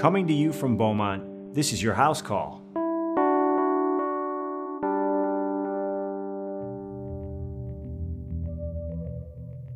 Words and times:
Coming 0.00 0.26
to 0.28 0.32
you 0.32 0.50
from 0.50 0.78
Beaumont, 0.78 1.54
this 1.54 1.74
is 1.74 1.82
your 1.82 1.92
house 1.92 2.22
call. 2.22 2.62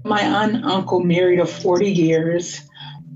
My 0.02 0.22
aunt 0.22 0.54
and 0.54 0.64
uncle 0.64 1.00
married 1.00 1.40
of 1.40 1.50
40 1.50 1.92
years. 1.92 2.62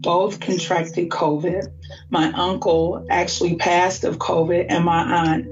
Both 0.02 0.40
contracted 0.40 1.08
COVID. 1.08 1.72
My 2.10 2.30
uncle 2.32 3.06
actually 3.08 3.56
passed 3.56 4.04
of 4.04 4.18
COVID, 4.18 4.66
and 4.68 4.84
my 4.84 5.00
aunt, 5.00 5.46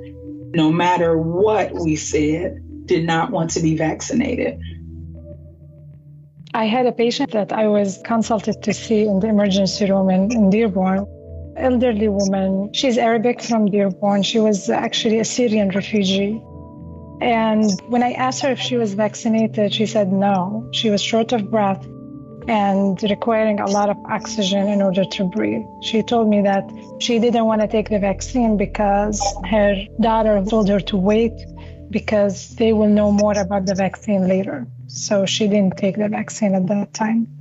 no 0.55 0.71
matter 0.71 1.17
what 1.17 1.73
we 1.73 1.97
said, 1.97 2.61
did 2.85 3.07
not 3.07 3.31
want 3.31 3.49
to 3.53 3.63
be 3.63 3.79
vaccinated. 3.79 4.61
I 6.53 6.67
had 6.67 6.85
a 6.85 6.93
patient 6.93 7.33
that 7.33 7.51
I 7.51 7.67
was 7.67 7.99
consulted 8.05 8.63
to 8.63 8.75
see 8.75 9.07
in 9.07 9.21
the 9.21 9.29
emergency 9.29 9.91
room 9.91 10.11
in, 10.11 10.31
in 10.31 10.51
Dearborn. 10.51 11.07
Elderly 11.57 12.09
woman. 12.09 12.73
She's 12.73 12.99
Arabic 12.99 13.43
from 13.43 13.67
Dearborn. 13.67 14.23
She 14.23 14.39
was 14.39 14.69
actually 14.69 15.19
a 15.19 15.25
Syrian 15.25 15.71
refugee. 15.71 16.43
And 17.21 17.81
when 17.89 18.03
I 18.03 18.13
asked 18.13 18.43
her 18.43 18.51
if 18.51 18.61
she 18.61 18.77
was 18.77 18.95
vaccinated, 18.95 19.73
she 19.73 19.87
said 19.87 20.13
no. 20.13 20.69
She 20.73 20.91
was 20.91 21.03
short 21.03 21.33
of 21.33 21.51
breath 21.51 21.85
and 22.49 23.03
requiring 23.03 23.59
a 23.59 23.67
lot 23.67 23.89
of 23.89 23.97
oxygen 24.09 24.69
in 24.69 24.83
order 24.83 25.05
to 25.05 25.25
breathe. 25.25 25.65
She 25.83 26.03
told 26.03 26.29
me 26.29 26.43
that 26.43 26.71
she 27.01 27.19
didn't 27.19 27.47
want 27.47 27.63
to 27.63 27.69
take 27.69 27.89
the 27.89 27.99
vaccine 27.99 28.57
because 28.57 29.21
her 29.51 29.75
daughter 30.01 30.45
told 30.45 30.69
her 30.69 30.81
to 30.81 30.97
wait 30.97 31.33
because 31.91 32.55
they 32.57 32.73
will 32.73 32.89
know 32.89 33.11
more 33.11 33.37
about 33.39 33.67
the 33.67 33.75
vaccine 33.75 34.29
later. 34.29 34.67
So 34.87 35.27
she 35.27 35.49
didn't 35.49 35.77
take 35.77 35.97
the 35.97 36.09
vaccine 36.09 36.55
at 36.55 36.67
that 36.67 36.93
time. 36.93 37.36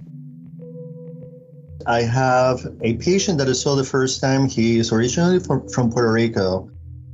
I 1.88 2.02
have 2.02 2.66
a 2.82 2.96
patient 2.96 3.38
that 3.38 3.48
I 3.48 3.54
saw 3.54 3.76
the 3.76 3.84
first 3.84 4.20
time. 4.20 4.50
He 4.50 4.80
is 4.80 4.92
originally 4.92 5.40
from, 5.40 5.70
from 5.70 5.92
Puerto 5.92 6.12
Rico. 6.12 6.72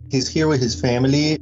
He's 0.09 0.29
here 0.29 0.47
with 0.47 0.61
his 0.61 0.79
family. 0.79 1.37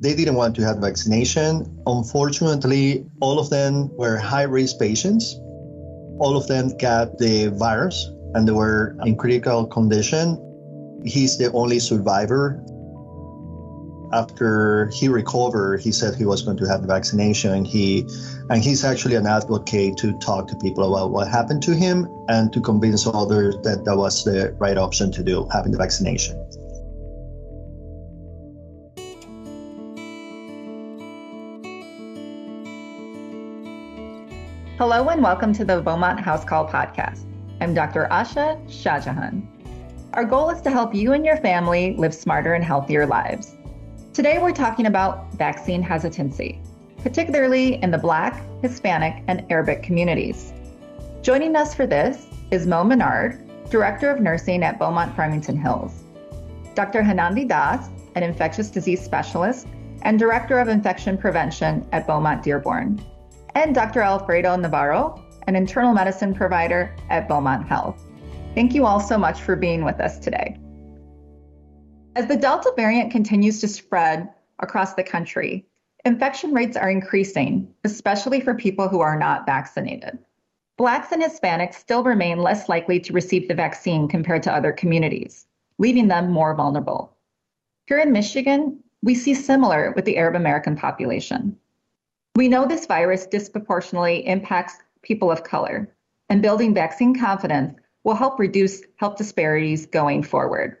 They 0.00 0.14
didn't 0.14 0.36
want 0.36 0.54
to 0.56 0.62
have 0.62 0.78
vaccination. 0.78 1.82
Unfortunately, 1.86 3.04
all 3.20 3.40
of 3.40 3.50
them 3.50 3.90
were 3.96 4.16
high 4.16 4.44
risk 4.44 4.78
patients. 4.78 5.34
All 6.20 6.36
of 6.36 6.46
them 6.46 6.76
got 6.78 7.18
the 7.18 7.48
virus 7.48 8.08
and 8.34 8.46
they 8.46 8.52
were 8.52 8.96
in 9.04 9.16
critical 9.16 9.66
condition. 9.66 10.38
He's 11.04 11.36
the 11.36 11.50
only 11.52 11.80
survivor 11.80 12.64
after 14.12 14.90
he 14.94 15.08
recovered, 15.08 15.80
he 15.80 15.92
said 15.92 16.14
he 16.14 16.24
was 16.24 16.42
going 16.42 16.56
to 16.56 16.68
have 16.68 16.80
the 16.80 16.86
vaccination. 16.86 17.64
He 17.64 18.06
and 18.48 18.62
he's 18.62 18.84
actually 18.84 19.16
an 19.16 19.26
advocate 19.26 19.98
to 19.98 20.18
talk 20.18 20.48
to 20.48 20.56
people 20.56 20.94
about 20.94 21.10
what 21.10 21.28
happened 21.28 21.62
to 21.64 21.74
him 21.74 22.08
and 22.28 22.52
to 22.52 22.60
convince 22.60 23.06
others 23.06 23.56
that 23.64 23.84
that 23.84 23.96
was 23.96 24.24
the 24.24 24.54
right 24.58 24.78
option 24.78 25.12
to 25.12 25.22
do, 25.22 25.46
having 25.52 25.72
the 25.72 25.78
vaccination. 25.78 26.36
Hello 34.78 35.08
and 35.08 35.22
welcome 35.22 35.52
to 35.52 35.64
the 35.64 35.82
Beaumont 35.82 36.20
House 36.20 36.44
Call 36.44 36.66
podcast. 36.66 37.24
I'm 37.60 37.74
Dr. 37.74 38.06
Asha 38.10 38.64
Shahjahan. 38.68 39.46
Our 40.14 40.24
goal 40.24 40.48
is 40.50 40.62
to 40.62 40.70
help 40.70 40.94
you 40.94 41.12
and 41.12 41.26
your 41.26 41.36
family 41.36 41.94
live 41.98 42.14
smarter 42.14 42.54
and 42.54 42.64
healthier 42.64 43.04
lives. 43.04 43.57
Today, 44.18 44.40
we're 44.40 44.50
talking 44.50 44.86
about 44.86 45.32
vaccine 45.34 45.80
hesitancy, 45.80 46.60
particularly 47.04 47.80
in 47.84 47.92
the 47.92 47.98
Black, 47.98 48.42
Hispanic, 48.62 49.22
and 49.28 49.46
Arabic 49.48 49.80
communities. 49.84 50.52
Joining 51.22 51.54
us 51.54 51.72
for 51.72 51.86
this 51.86 52.26
is 52.50 52.66
Mo 52.66 52.82
Menard, 52.82 53.38
Director 53.70 54.10
of 54.10 54.20
Nursing 54.20 54.64
at 54.64 54.76
Beaumont 54.76 55.14
Farmington 55.14 55.56
Hills, 55.56 56.02
Dr. 56.74 57.00
Hanandi 57.00 57.46
Das, 57.46 57.90
an 58.16 58.24
infectious 58.24 58.70
disease 58.70 59.00
specialist 59.00 59.68
and 60.02 60.18
Director 60.18 60.58
of 60.58 60.66
Infection 60.66 61.16
Prevention 61.16 61.86
at 61.92 62.08
Beaumont 62.08 62.42
Dearborn, 62.42 63.00
and 63.54 63.72
Dr. 63.72 64.00
Alfredo 64.00 64.56
Navarro, 64.56 65.24
an 65.46 65.54
internal 65.54 65.94
medicine 65.94 66.34
provider 66.34 66.92
at 67.08 67.28
Beaumont 67.28 67.68
Health. 67.68 68.02
Thank 68.56 68.74
you 68.74 68.84
all 68.84 68.98
so 68.98 69.16
much 69.16 69.40
for 69.42 69.54
being 69.54 69.84
with 69.84 70.00
us 70.00 70.18
today. 70.18 70.58
As 72.16 72.26
the 72.26 72.36
Delta 72.36 72.72
variant 72.76 73.12
continues 73.12 73.60
to 73.60 73.68
spread 73.68 74.28
across 74.58 74.94
the 74.94 75.04
country, 75.04 75.66
infection 76.04 76.52
rates 76.52 76.76
are 76.76 76.90
increasing, 76.90 77.72
especially 77.84 78.40
for 78.40 78.54
people 78.54 78.88
who 78.88 79.00
are 79.00 79.18
not 79.18 79.46
vaccinated. 79.46 80.18
Blacks 80.76 81.12
and 81.12 81.22
Hispanics 81.22 81.74
still 81.74 82.02
remain 82.02 82.38
less 82.38 82.68
likely 82.68 82.98
to 83.00 83.12
receive 83.12 83.46
the 83.46 83.54
vaccine 83.54 84.08
compared 84.08 84.42
to 84.44 84.52
other 84.52 84.72
communities, 84.72 85.46
leaving 85.78 86.08
them 86.08 86.30
more 86.30 86.54
vulnerable. 86.54 87.16
Here 87.86 87.98
in 87.98 88.12
Michigan, 88.12 88.82
we 89.02 89.14
see 89.14 89.34
similar 89.34 89.92
with 89.94 90.04
the 90.04 90.16
Arab 90.16 90.34
American 90.34 90.76
population. 90.76 91.56
We 92.34 92.48
know 92.48 92.66
this 92.66 92.86
virus 92.86 93.26
disproportionately 93.26 94.26
impacts 94.26 94.78
people 95.02 95.30
of 95.30 95.44
color, 95.44 95.94
and 96.28 96.42
building 96.42 96.74
vaccine 96.74 97.16
confidence 97.16 97.78
will 98.02 98.14
help 98.14 98.38
reduce 98.40 98.82
health 98.96 99.16
disparities 99.16 99.86
going 99.86 100.22
forward. 100.22 100.77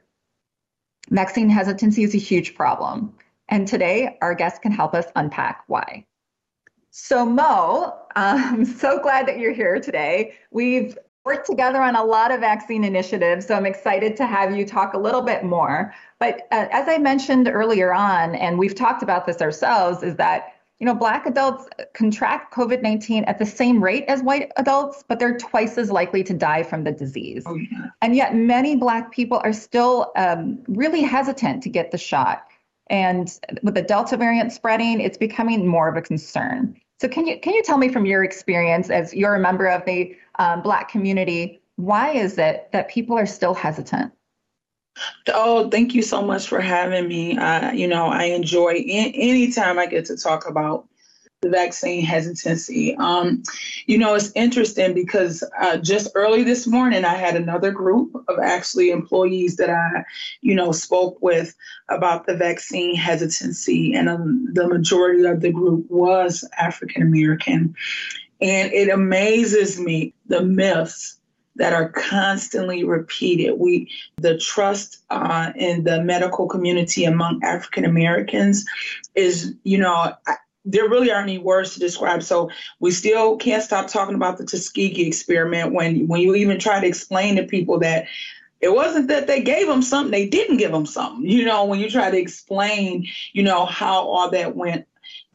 Vaccine 1.10 1.48
hesitancy 1.48 2.02
is 2.02 2.14
a 2.14 2.18
huge 2.18 2.54
problem. 2.54 3.14
And 3.48 3.66
today, 3.66 4.18
our 4.20 4.34
guest 4.34 4.62
can 4.62 4.72
help 4.72 4.94
us 4.94 5.06
unpack 5.16 5.64
why. 5.66 6.04
So, 6.90 7.24
Mo, 7.24 7.94
I'm 8.16 8.64
so 8.82 9.00
glad 9.00 9.26
that 9.28 9.38
you're 9.38 9.54
here 9.54 9.80
today. 9.80 10.34
We've 10.50 10.98
worked 11.24 11.46
together 11.46 11.82
on 11.82 11.94
a 11.94 12.04
lot 12.04 12.30
of 12.30 12.40
vaccine 12.40 12.84
initiatives, 12.84 13.46
so 13.46 13.54
I'm 13.54 13.66
excited 13.66 14.16
to 14.16 14.26
have 14.26 14.56
you 14.56 14.64
talk 14.64 14.94
a 14.94 14.98
little 14.98 15.22
bit 15.22 15.44
more. 15.44 15.94
But 16.18 16.46
uh, 16.52 16.66
as 16.70 16.88
I 16.88 16.98
mentioned 16.98 17.48
earlier 17.48 17.92
on, 17.92 18.34
and 18.34 18.58
we've 18.58 18.74
talked 18.74 19.02
about 19.02 19.26
this 19.26 19.40
ourselves, 19.40 20.02
is 20.02 20.16
that 20.16 20.54
you 20.78 20.86
know, 20.86 20.94
black 20.94 21.26
adults 21.26 21.68
contract 21.94 22.54
COVID 22.54 22.82
19 22.82 23.24
at 23.24 23.38
the 23.38 23.46
same 23.46 23.82
rate 23.82 24.04
as 24.06 24.22
white 24.22 24.52
adults, 24.56 25.04
but 25.08 25.18
they're 25.18 25.36
twice 25.36 25.76
as 25.76 25.90
likely 25.90 26.22
to 26.22 26.32
die 26.32 26.62
from 26.62 26.84
the 26.84 26.92
disease. 26.92 27.42
Oh, 27.46 27.56
yeah. 27.56 27.86
And 28.00 28.14
yet, 28.14 28.36
many 28.36 28.76
black 28.76 29.10
people 29.10 29.40
are 29.42 29.52
still 29.52 30.12
um, 30.16 30.62
really 30.68 31.02
hesitant 31.02 31.62
to 31.64 31.68
get 31.68 31.90
the 31.90 31.98
shot. 31.98 32.46
And 32.90 33.28
with 33.62 33.74
the 33.74 33.82
Delta 33.82 34.16
variant 34.16 34.52
spreading, 34.52 35.00
it's 35.00 35.18
becoming 35.18 35.66
more 35.66 35.88
of 35.88 35.96
a 35.96 36.02
concern. 36.02 36.80
So, 37.00 37.08
can 37.08 37.26
you 37.26 37.40
can 37.40 37.54
you 37.54 37.62
tell 37.62 37.78
me 37.78 37.88
from 37.88 38.06
your 38.06 38.22
experience 38.22 38.88
as 38.88 39.12
you're 39.12 39.34
a 39.34 39.40
member 39.40 39.66
of 39.66 39.84
the 39.84 40.16
um, 40.38 40.62
Black 40.62 40.88
community, 40.88 41.60
why 41.74 42.10
is 42.10 42.38
it 42.38 42.68
that 42.72 42.88
people 42.88 43.18
are 43.18 43.26
still 43.26 43.54
hesitant? 43.54 44.12
Oh, 45.28 45.68
thank 45.68 45.94
you 45.94 46.02
so 46.02 46.22
much 46.22 46.48
for 46.48 46.60
having 46.60 47.08
me. 47.08 47.36
Uh, 47.36 47.72
you 47.72 47.86
know, 47.86 48.06
I 48.06 48.24
enjoy 48.24 48.74
in, 48.74 49.12
anytime 49.14 49.78
I 49.78 49.86
get 49.86 50.06
to 50.06 50.16
talk 50.16 50.48
about 50.48 50.88
the 51.40 51.48
vaccine 51.48 52.04
hesitancy. 52.04 52.96
Um, 52.96 53.42
you 53.86 53.96
know, 53.98 54.14
it's 54.14 54.32
interesting 54.34 54.94
because 54.94 55.44
uh, 55.60 55.76
just 55.76 56.08
early 56.14 56.42
this 56.42 56.66
morning, 56.66 57.04
I 57.04 57.14
had 57.14 57.36
another 57.36 57.70
group 57.70 58.12
of 58.28 58.38
actually 58.42 58.90
employees 58.90 59.56
that 59.56 59.70
I, 59.70 60.04
you 60.40 60.54
know, 60.54 60.72
spoke 60.72 61.18
with 61.22 61.54
about 61.88 62.26
the 62.26 62.36
vaccine 62.36 62.96
hesitancy, 62.96 63.94
and 63.94 64.08
um, 64.08 64.48
the 64.52 64.66
majority 64.66 65.24
of 65.24 65.40
the 65.40 65.52
group 65.52 65.86
was 65.88 66.48
African 66.58 67.02
American. 67.02 67.74
And 68.40 68.72
it 68.72 68.88
amazes 68.88 69.80
me 69.80 70.14
the 70.26 70.42
myths 70.42 71.18
that 71.58 71.72
are 71.72 71.90
constantly 71.90 72.84
repeated. 72.84 73.58
We, 73.58 73.90
the 74.16 74.38
trust 74.38 75.02
uh, 75.10 75.52
in 75.54 75.84
the 75.84 76.02
medical 76.02 76.48
community 76.48 77.04
among 77.04 77.40
African 77.44 77.84
Americans 77.84 78.64
is, 79.14 79.54
you 79.64 79.78
know, 79.78 80.14
I, 80.26 80.36
there 80.64 80.88
really 80.88 81.10
aren't 81.10 81.28
any 81.28 81.38
words 81.38 81.74
to 81.74 81.80
describe. 81.80 82.22
So 82.22 82.50
we 82.78 82.90
still 82.90 83.36
can't 83.36 83.62
stop 83.62 83.88
talking 83.88 84.14
about 84.14 84.38
the 84.38 84.44
Tuskegee 84.44 85.06
experiment 85.06 85.72
when 85.72 86.06
when 86.06 86.20
you 86.20 86.34
even 86.34 86.58
try 86.58 86.80
to 86.80 86.86
explain 86.86 87.36
to 87.36 87.44
people 87.44 87.78
that 87.80 88.06
it 88.60 88.74
wasn't 88.74 89.08
that 89.08 89.26
they 89.26 89.42
gave 89.42 89.66
them 89.66 89.82
something, 89.82 90.10
they 90.10 90.28
didn't 90.28 90.58
give 90.58 90.72
them 90.72 90.86
something. 90.86 91.28
You 91.28 91.44
know, 91.44 91.64
when 91.64 91.80
you 91.80 91.88
try 91.88 92.10
to 92.10 92.18
explain, 92.18 93.06
you 93.32 93.42
know, 93.42 93.64
how 93.64 94.02
all 94.02 94.30
that 94.30 94.56
went 94.56 94.86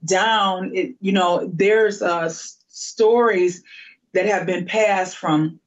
down, 0.06 0.72
it, 0.76 0.96
you 1.02 1.14
know, 1.14 1.50
there's 1.52 2.02
uh, 2.02 2.30
stories 2.30 3.64
that 4.14 4.26
have 4.26 4.46
been 4.46 4.66
passed 4.66 5.18
from 5.18 5.60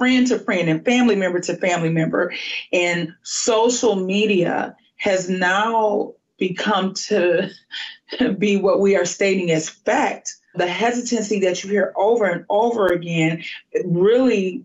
friend 0.00 0.26
to 0.28 0.38
friend 0.38 0.70
and 0.70 0.82
family 0.82 1.14
member 1.14 1.40
to 1.40 1.54
family 1.58 1.90
member. 1.90 2.32
And 2.72 3.12
social 3.22 3.96
media 3.96 4.74
has 4.96 5.28
now 5.28 6.14
become 6.38 6.94
to 6.94 7.50
be 8.38 8.56
what 8.56 8.80
we 8.80 8.96
are 8.96 9.04
stating 9.04 9.50
as 9.50 9.68
fact. 9.68 10.34
The 10.54 10.66
hesitancy 10.66 11.40
that 11.40 11.62
you 11.62 11.70
hear 11.70 11.92
over 11.96 12.24
and 12.24 12.46
over 12.48 12.86
again 12.86 13.44
really 13.84 14.64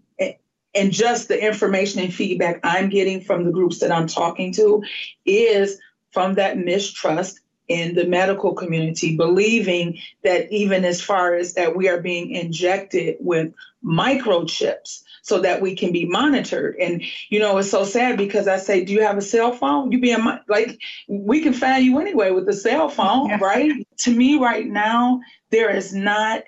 and 0.74 0.92
just 0.92 1.28
the 1.28 1.42
information 1.42 2.02
and 2.02 2.14
feedback 2.14 2.60
I'm 2.64 2.90
getting 2.90 3.22
from 3.22 3.46
the 3.46 3.52
groups 3.52 3.80
that 3.80 3.92
I'm 3.92 4.08
talking 4.08 4.54
to 4.54 4.84
is 5.26 5.80
from 6.12 6.36
that 6.36 6.58
mistrust 6.58 7.40
in 7.68 7.96
the 7.96 8.06
medical 8.06 8.54
community, 8.54 9.16
believing 9.16 10.00
that 10.24 10.52
even 10.52 10.86
as 10.86 11.02
far 11.02 11.36
as 11.36 11.54
that 11.56 11.76
we 11.76 11.90
are 11.90 12.02
being 12.02 12.32
injected 12.32 13.18
with 13.20 13.54
microchips 13.84 15.04
so 15.26 15.40
that 15.40 15.60
we 15.60 15.76
can 15.76 15.92
be 15.92 16.06
monitored. 16.06 16.76
And 16.76 17.04
you 17.30 17.40
know, 17.40 17.58
it's 17.58 17.72
so 17.72 17.84
sad 17.84 18.16
because 18.16 18.48
I 18.48 18.58
say, 18.58 18.86
"Do 18.86 18.94
you 18.94 19.02
have 19.02 19.18
a 19.18 19.24
cell 19.24 19.52
phone?" 19.52 19.92
You 19.92 20.00
being 20.00 20.24
like, 20.48 20.80
we 21.08 21.42
can 21.42 21.54
find 21.54 21.84
you 21.84 22.00
anyway 22.00 22.30
with 22.30 22.48
a 22.48 22.54
cell 22.54 22.90
phone, 22.90 23.30
yeah. 23.30 23.40
right? 23.42 23.88
To 23.98 24.12
me, 24.12 24.38
right 24.38 24.68
now, 24.68 25.22
there 25.50 25.76
is 25.76 25.96
not 25.96 26.44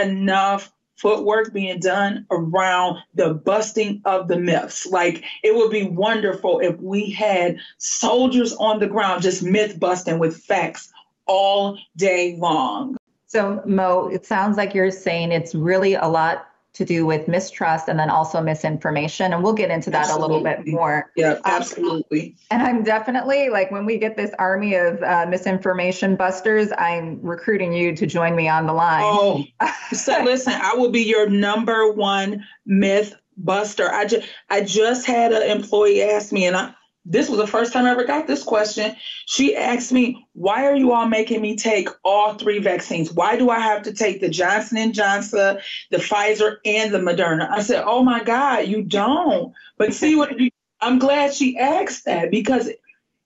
enough 0.00 0.72
footwork 0.96 1.52
being 1.52 1.78
done 1.78 2.24
around 2.30 3.00
the 3.14 3.34
busting 3.34 4.00
of 4.06 4.28
the 4.28 4.38
myths. 4.38 4.86
Like 4.86 5.22
it 5.44 5.54
would 5.54 5.70
be 5.70 5.84
wonderful 5.84 6.60
if 6.60 6.78
we 6.80 7.10
had 7.10 7.58
soldiers 7.76 8.54
on 8.54 8.78
the 8.78 8.86
ground 8.86 9.22
just 9.22 9.42
myth 9.42 9.78
busting 9.78 10.18
with 10.18 10.38
facts 10.38 10.90
all 11.26 11.76
day 11.96 12.36
long. 12.38 12.96
So, 13.26 13.62
Mo, 13.66 14.08
it 14.08 14.24
sounds 14.24 14.56
like 14.56 14.74
you're 14.74 14.90
saying 14.90 15.32
it's 15.32 15.54
really 15.54 15.94
a 15.94 16.06
lot 16.06 16.46
to 16.74 16.84
do 16.86 17.04
with 17.04 17.28
mistrust 17.28 17.88
and 17.88 17.98
then 17.98 18.08
also 18.08 18.40
misinformation. 18.40 19.32
And 19.32 19.42
we'll 19.42 19.52
get 19.52 19.70
into 19.70 19.90
that 19.90 20.06
absolutely. 20.06 20.36
a 20.36 20.38
little 20.38 20.62
bit 20.64 20.72
more. 20.72 21.10
Yeah, 21.16 21.32
um, 21.32 21.42
absolutely. 21.44 22.36
Um, 22.50 22.58
and 22.58 22.62
I'm 22.62 22.82
definitely 22.82 23.50
like 23.50 23.70
when 23.70 23.84
we 23.84 23.98
get 23.98 24.16
this 24.16 24.30
army 24.38 24.74
of 24.74 25.02
uh, 25.02 25.26
misinformation 25.28 26.16
busters, 26.16 26.70
I'm 26.78 27.20
recruiting 27.20 27.74
you 27.74 27.94
to 27.96 28.06
join 28.06 28.34
me 28.34 28.48
on 28.48 28.66
the 28.66 28.72
line. 28.72 29.02
Oh, 29.04 29.44
so 29.92 30.22
listen, 30.24 30.54
I 30.54 30.74
will 30.74 30.90
be 30.90 31.02
your 31.02 31.28
number 31.28 31.92
one 31.92 32.44
myth 32.64 33.14
buster. 33.36 33.92
I 33.92 34.06
just 34.06 34.26
I 34.48 34.62
just 34.62 35.06
had 35.06 35.32
an 35.32 35.42
employee 35.42 36.02
ask 36.02 36.32
me, 36.32 36.46
and 36.46 36.56
I 36.56 36.74
this 37.04 37.28
was 37.28 37.38
the 37.38 37.46
first 37.46 37.72
time 37.72 37.86
I 37.86 37.90
ever 37.90 38.04
got 38.04 38.26
this 38.26 38.42
question. 38.42 38.94
She 39.26 39.56
asked 39.56 39.92
me, 39.92 40.26
"Why 40.34 40.66
are 40.66 40.76
you 40.76 40.92
all 40.92 41.08
making 41.08 41.40
me 41.40 41.56
take 41.56 41.88
all 42.04 42.34
three 42.34 42.58
vaccines? 42.58 43.12
Why 43.12 43.36
do 43.36 43.50
I 43.50 43.58
have 43.58 43.82
to 43.82 43.92
take 43.92 44.20
the 44.20 44.28
Johnson 44.28 44.78
and 44.78 44.94
Johnson, 44.94 45.58
the 45.90 45.98
Pfizer, 45.98 46.56
and 46.64 46.92
the 46.92 46.98
Moderna?" 46.98 47.50
I 47.50 47.62
said, 47.62 47.82
"Oh 47.86 48.02
my 48.02 48.22
God, 48.22 48.68
you 48.68 48.82
don't." 48.82 49.52
But 49.78 49.94
see 49.94 50.14
what 50.14 50.32
I'm 50.80 50.98
glad 50.98 51.34
she 51.34 51.58
asked 51.58 52.04
that 52.04 52.30
because 52.30 52.70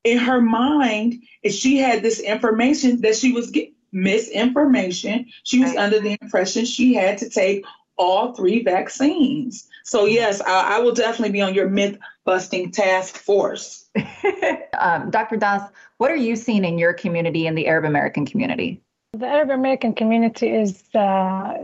in 0.04 0.18
her 0.18 0.40
mind, 0.40 1.22
if 1.42 1.52
she 1.52 1.78
had 1.78 2.02
this 2.02 2.20
information 2.20 3.00
that 3.02 3.16
she 3.16 3.32
was 3.32 3.50
getting 3.50 3.74
misinformation, 3.92 5.26
she 5.42 5.60
was 5.60 5.74
under 5.74 6.00
the 6.00 6.16
impression 6.20 6.64
she 6.64 6.94
had 6.94 7.18
to 7.18 7.28
take 7.28 7.64
all 7.96 8.34
three 8.34 8.62
vaccines. 8.62 9.66
So 9.84 10.04
yes, 10.04 10.40
I, 10.40 10.76
I 10.76 10.78
will 10.80 10.92
definitely 10.92 11.32
be 11.32 11.40
on 11.40 11.54
your 11.54 11.68
myth 11.68 11.98
busting 12.26 12.72
task 12.72 13.16
force. 13.16 13.88
um, 14.78 15.10
Dr. 15.10 15.36
Das, 15.36 15.62
what 15.96 16.10
are 16.10 16.22
you 16.28 16.36
seeing 16.36 16.64
in 16.64 16.78
your 16.78 16.92
community 16.92 17.46
in 17.46 17.54
the 17.54 17.66
Arab 17.68 17.84
American 17.84 18.26
community? 18.26 18.82
The 19.14 19.26
Arab 19.26 19.48
American 19.50 19.94
community 19.94 20.48
is 20.54 20.82
uh, 20.94 21.54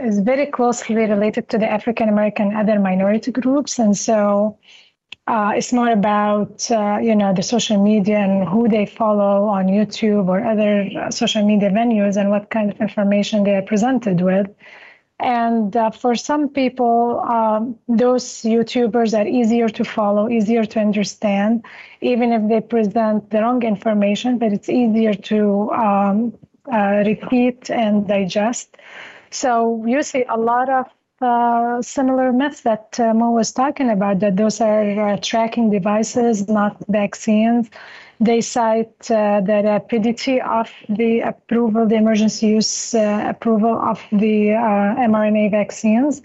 is 0.00 0.20
very 0.20 0.46
closely 0.46 0.94
related 0.94 1.50
to 1.50 1.58
the 1.58 1.70
African 1.70 2.08
American 2.08 2.56
other 2.56 2.78
minority 2.80 3.30
groups, 3.30 3.78
and 3.78 3.94
so 3.94 4.56
uh, 5.26 5.52
it's 5.54 5.72
more 5.72 5.90
about 5.90 6.70
uh, 6.70 6.98
you 7.02 7.14
know 7.14 7.34
the 7.34 7.42
social 7.42 7.82
media 7.82 8.18
and 8.18 8.48
who 8.48 8.68
they 8.68 8.86
follow 8.86 9.48
on 9.48 9.66
YouTube 9.66 10.28
or 10.28 10.44
other 10.46 10.88
uh, 10.98 11.10
social 11.10 11.44
media 11.44 11.70
venues 11.70 12.16
and 12.16 12.30
what 12.30 12.48
kind 12.48 12.70
of 12.72 12.80
information 12.80 13.44
they 13.44 13.56
are 13.56 13.68
presented 13.72 14.22
with. 14.22 14.46
And 15.20 15.76
uh, 15.76 15.90
for 15.90 16.14
some 16.14 16.48
people, 16.48 17.20
um, 17.20 17.78
those 17.88 18.24
YouTubers 18.42 19.16
are 19.18 19.26
easier 19.26 19.68
to 19.68 19.84
follow, 19.84 20.28
easier 20.28 20.64
to 20.64 20.80
understand, 20.80 21.64
even 22.00 22.32
if 22.32 22.48
they 22.48 22.60
present 22.60 23.30
the 23.30 23.40
wrong 23.40 23.62
information, 23.62 24.38
but 24.38 24.52
it's 24.52 24.68
easier 24.68 25.14
to 25.14 25.70
um, 25.70 26.36
uh, 26.72 27.02
repeat 27.06 27.70
and 27.70 28.06
digest. 28.06 28.76
So 29.30 29.82
you 29.86 30.02
see 30.02 30.24
a 30.28 30.36
lot 30.36 30.68
of 30.68 30.86
uh, 31.20 31.80
similar 31.80 32.32
myths 32.32 32.62
that 32.62 32.98
uh, 32.98 33.14
Mo 33.14 33.30
was 33.30 33.52
talking 33.52 33.90
about, 33.90 34.20
that 34.20 34.36
those 34.36 34.60
are 34.60 35.08
uh, 35.10 35.16
tracking 35.22 35.70
devices, 35.70 36.48
not 36.48 36.76
vaccines. 36.88 37.70
They 38.24 38.40
cite 38.40 39.10
uh, 39.10 39.42
the 39.42 39.60
rapidity 39.64 40.40
of 40.40 40.70
the 40.88 41.20
approval, 41.20 41.86
the 41.86 41.96
emergency 41.96 42.46
use 42.46 42.94
uh, 42.94 43.26
approval 43.28 43.74
of 43.78 44.02
the 44.12 44.52
uh, 44.52 45.08
mRNA 45.10 45.50
vaccines, 45.50 46.22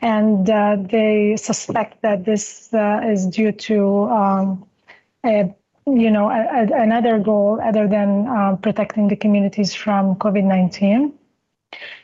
and 0.00 0.48
uh, 0.48 0.76
they 0.80 1.36
suspect 1.36 2.00
that 2.00 2.24
this 2.24 2.72
uh, 2.72 3.02
is 3.04 3.26
due 3.26 3.52
to 3.68 4.04
um, 4.04 4.66
a, 5.26 5.54
you 5.84 6.10
know 6.10 6.30
a, 6.30 6.40
a, 6.60 6.82
another 6.86 7.18
goal 7.18 7.60
other 7.62 7.86
than 7.86 8.26
um, 8.28 8.56
protecting 8.56 9.08
the 9.08 9.16
communities 9.16 9.74
from 9.74 10.16
COVID-19. 10.16 11.12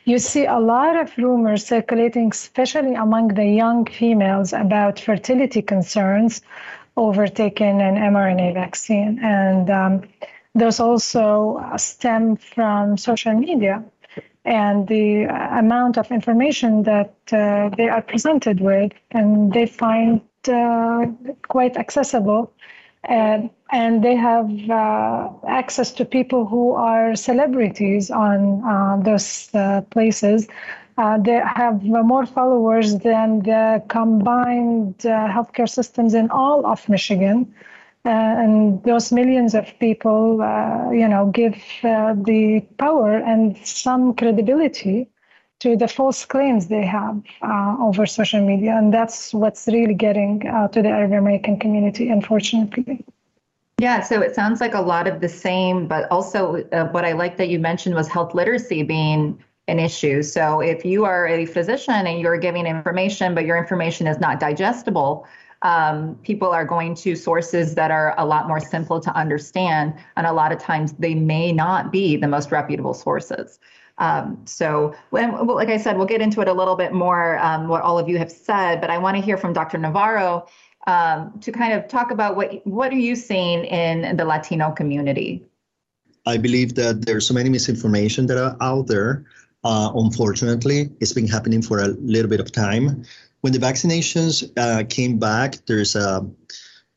You 0.05 0.19
see 0.19 0.45
a 0.45 0.59
lot 0.59 0.95
of 0.95 1.17
rumors 1.17 1.65
circulating, 1.65 2.29
especially 2.31 2.93
among 2.93 3.29
the 3.29 3.45
young 3.45 3.85
females, 3.85 4.53
about 4.53 4.99
fertility 4.99 5.63
concerns 5.63 6.41
overtaken 6.99 7.81
an 7.81 7.95
mRNA 7.95 8.53
vaccine. 8.53 9.19
And 9.23 9.69
um, 9.69 10.01
those 10.53 10.79
also 10.79 11.63
stem 11.77 12.35
from 12.35 12.97
social 12.97 13.33
media 13.33 13.83
and 14.45 14.87
the 14.87 15.23
amount 15.57 15.97
of 15.97 16.11
information 16.11 16.83
that 16.83 17.13
uh, 17.31 17.69
they 17.77 17.87
are 17.87 18.01
presented 18.01 18.61
with, 18.61 18.91
and 19.11 19.53
they 19.53 19.65
find 19.65 20.21
uh, 20.47 21.05
quite 21.47 21.77
accessible. 21.77 22.51
And, 23.03 23.49
and 23.71 24.03
they 24.03 24.15
have 24.15 24.49
uh, 24.69 25.29
access 25.47 25.91
to 25.93 26.05
people 26.05 26.45
who 26.45 26.73
are 26.73 27.15
celebrities 27.15 28.11
on 28.11 28.63
uh, 28.65 28.97
those 29.03 29.49
uh, 29.53 29.81
places 29.89 30.47
uh, 30.99 31.17
they 31.17 31.41
have 31.55 31.81
more 31.81 32.25
followers 32.25 32.97
than 32.99 33.39
the 33.43 33.81
combined 33.87 35.05
uh, 35.05 35.29
healthcare 35.29 35.69
systems 35.69 36.13
in 36.13 36.29
all 36.29 36.65
of 36.65 36.87
Michigan. 36.89 37.51
Uh, 38.05 38.09
and 38.09 38.83
those 38.83 39.09
millions 39.11 39.55
of 39.55 39.65
people, 39.79 40.41
uh, 40.41 40.91
you 40.91 41.07
know, 41.07 41.27
give 41.27 41.55
uh, 41.83 42.13
the 42.25 42.59
power 42.77 43.15
and 43.15 43.57
some 43.65 44.13
credibility 44.13 45.07
to 45.59 45.77
the 45.77 45.87
false 45.87 46.25
claims 46.25 46.67
they 46.67 46.85
have 46.85 47.21
uh, 47.43 47.77
over 47.79 48.05
social 48.05 48.45
media. 48.45 48.75
And 48.75 48.93
that's 48.93 49.33
what's 49.33 49.67
really 49.67 49.93
getting 49.93 50.41
to 50.41 50.81
the 50.81 50.89
Arab 50.89 51.13
American 51.13 51.59
community, 51.59 52.09
unfortunately. 52.09 53.05
Yeah, 53.77 54.01
so 54.01 54.21
it 54.21 54.35
sounds 54.35 54.59
like 54.59 54.73
a 54.73 54.81
lot 54.81 55.07
of 55.07 55.21
the 55.21 55.29
same, 55.29 55.87
but 55.87 56.11
also 56.11 56.63
what 56.91 57.05
I 57.05 57.13
like 57.13 57.37
that 57.37 57.47
you 57.47 57.59
mentioned 57.59 57.95
was 57.95 58.09
health 58.09 58.33
literacy 58.33 58.83
being 58.83 59.41
an 59.69 59.79
issue. 59.79 60.21
So 60.21 60.59
if 60.59 60.83
you 60.83 61.05
are 61.05 61.27
a 61.27 61.45
physician 61.45 62.07
and 62.07 62.19
you're 62.19 62.37
giving 62.37 62.65
information, 62.65 63.35
but 63.35 63.45
your 63.45 63.57
information 63.57 64.07
is 64.07 64.19
not 64.19 64.39
digestible, 64.39 65.27
um, 65.61 66.15
people 66.23 66.49
are 66.49 66.65
going 66.65 66.95
to 66.95 67.15
sources 67.15 67.75
that 67.75 67.91
are 67.91 68.15
a 68.17 68.25
lot 68.25 68.47
more 68.47 68.59
simple 68.59 68.99
to 69.01 69.11
understand. 69.15 69.93
And 70.15 70.25
a 70.25 70.33
lot 70.33 70.51
of 70.51 70.59
times 70.59 70.93
they 70.93 71.15
may 71.15 71.51
not 71.51 71.91
be 71.91 72.15
the 72.15 72.27
most 72.27 72.51
reputable 72.51 72.93
sources. 72.93 73.59
Um, 73.97 74.41
so, 74.45 74.95
when, 75.09 75.45
like 75.45 75.67
I 75.67 75.75
said, 75.75 75.97
we'll 75.97 76.07
get 76.07 76.21
into 76.21 76.39
it 76.39 76.47
a 76.47 76.53
little 76.53 76.77
bit 76.77 76.93
more, 76.93 77.37
um, 77.39 77.67
what 77.67 77.81
all 77.81 77.99
of 77.99 78.07
you 78.07 78.17
have 78.17 78.31
said, 78.31 78.79
but 78.79 78.89
I 78.89 78.97
want 78.97 79.17
to 79.17 79.21
hear 79.21 79.37
from 79.37 79.51
Dr. 79.51 79.77
Navarro 79.77 80.47
um, 80.87 81.37
to 81.41 81.51
kind 81.51 81.73
of 81.73 81.87
talk 81.89 82.11
about 82.11 82.37
what, 82.37 82.65
what 82.65 82.93
are 82.93 82.97
you 82.97 83.15
seeing 83.15 83.65
in 83.65 84.15
the 84.15 84.23
Latino 84.23 84.71
community? 84.71 85.43
I 86.25 86.37
believe 86.37 86.75
that 86.75 87.05
there's 87.05 87.27
so 87.27 87.33
many 87.33 87.49
misinformation 87.49 88.27
that 88.27 88.37
are 88.37 88.55
out 88.61 88.87
there 88.87 89.25
uh, 89.63 89.91
unfortunately, 89.95 90.89
it's 90.99 91.13
been 91.13 91.27
happening 91.27 91.61
for 91.61 91.79
a 91.79 91.87
little 91.87 92.29
bit 92.29 92.39
of 92.39 92.51
time. 92.51 93.03
When 93.41 93.53
the 93.53 93.59
vaccinations 93.59 94.49
uh, 94.57 94.83
came 94.89 95.19
back, 95.19 95.65
there's 95.65 95.95
a 95.95 96.27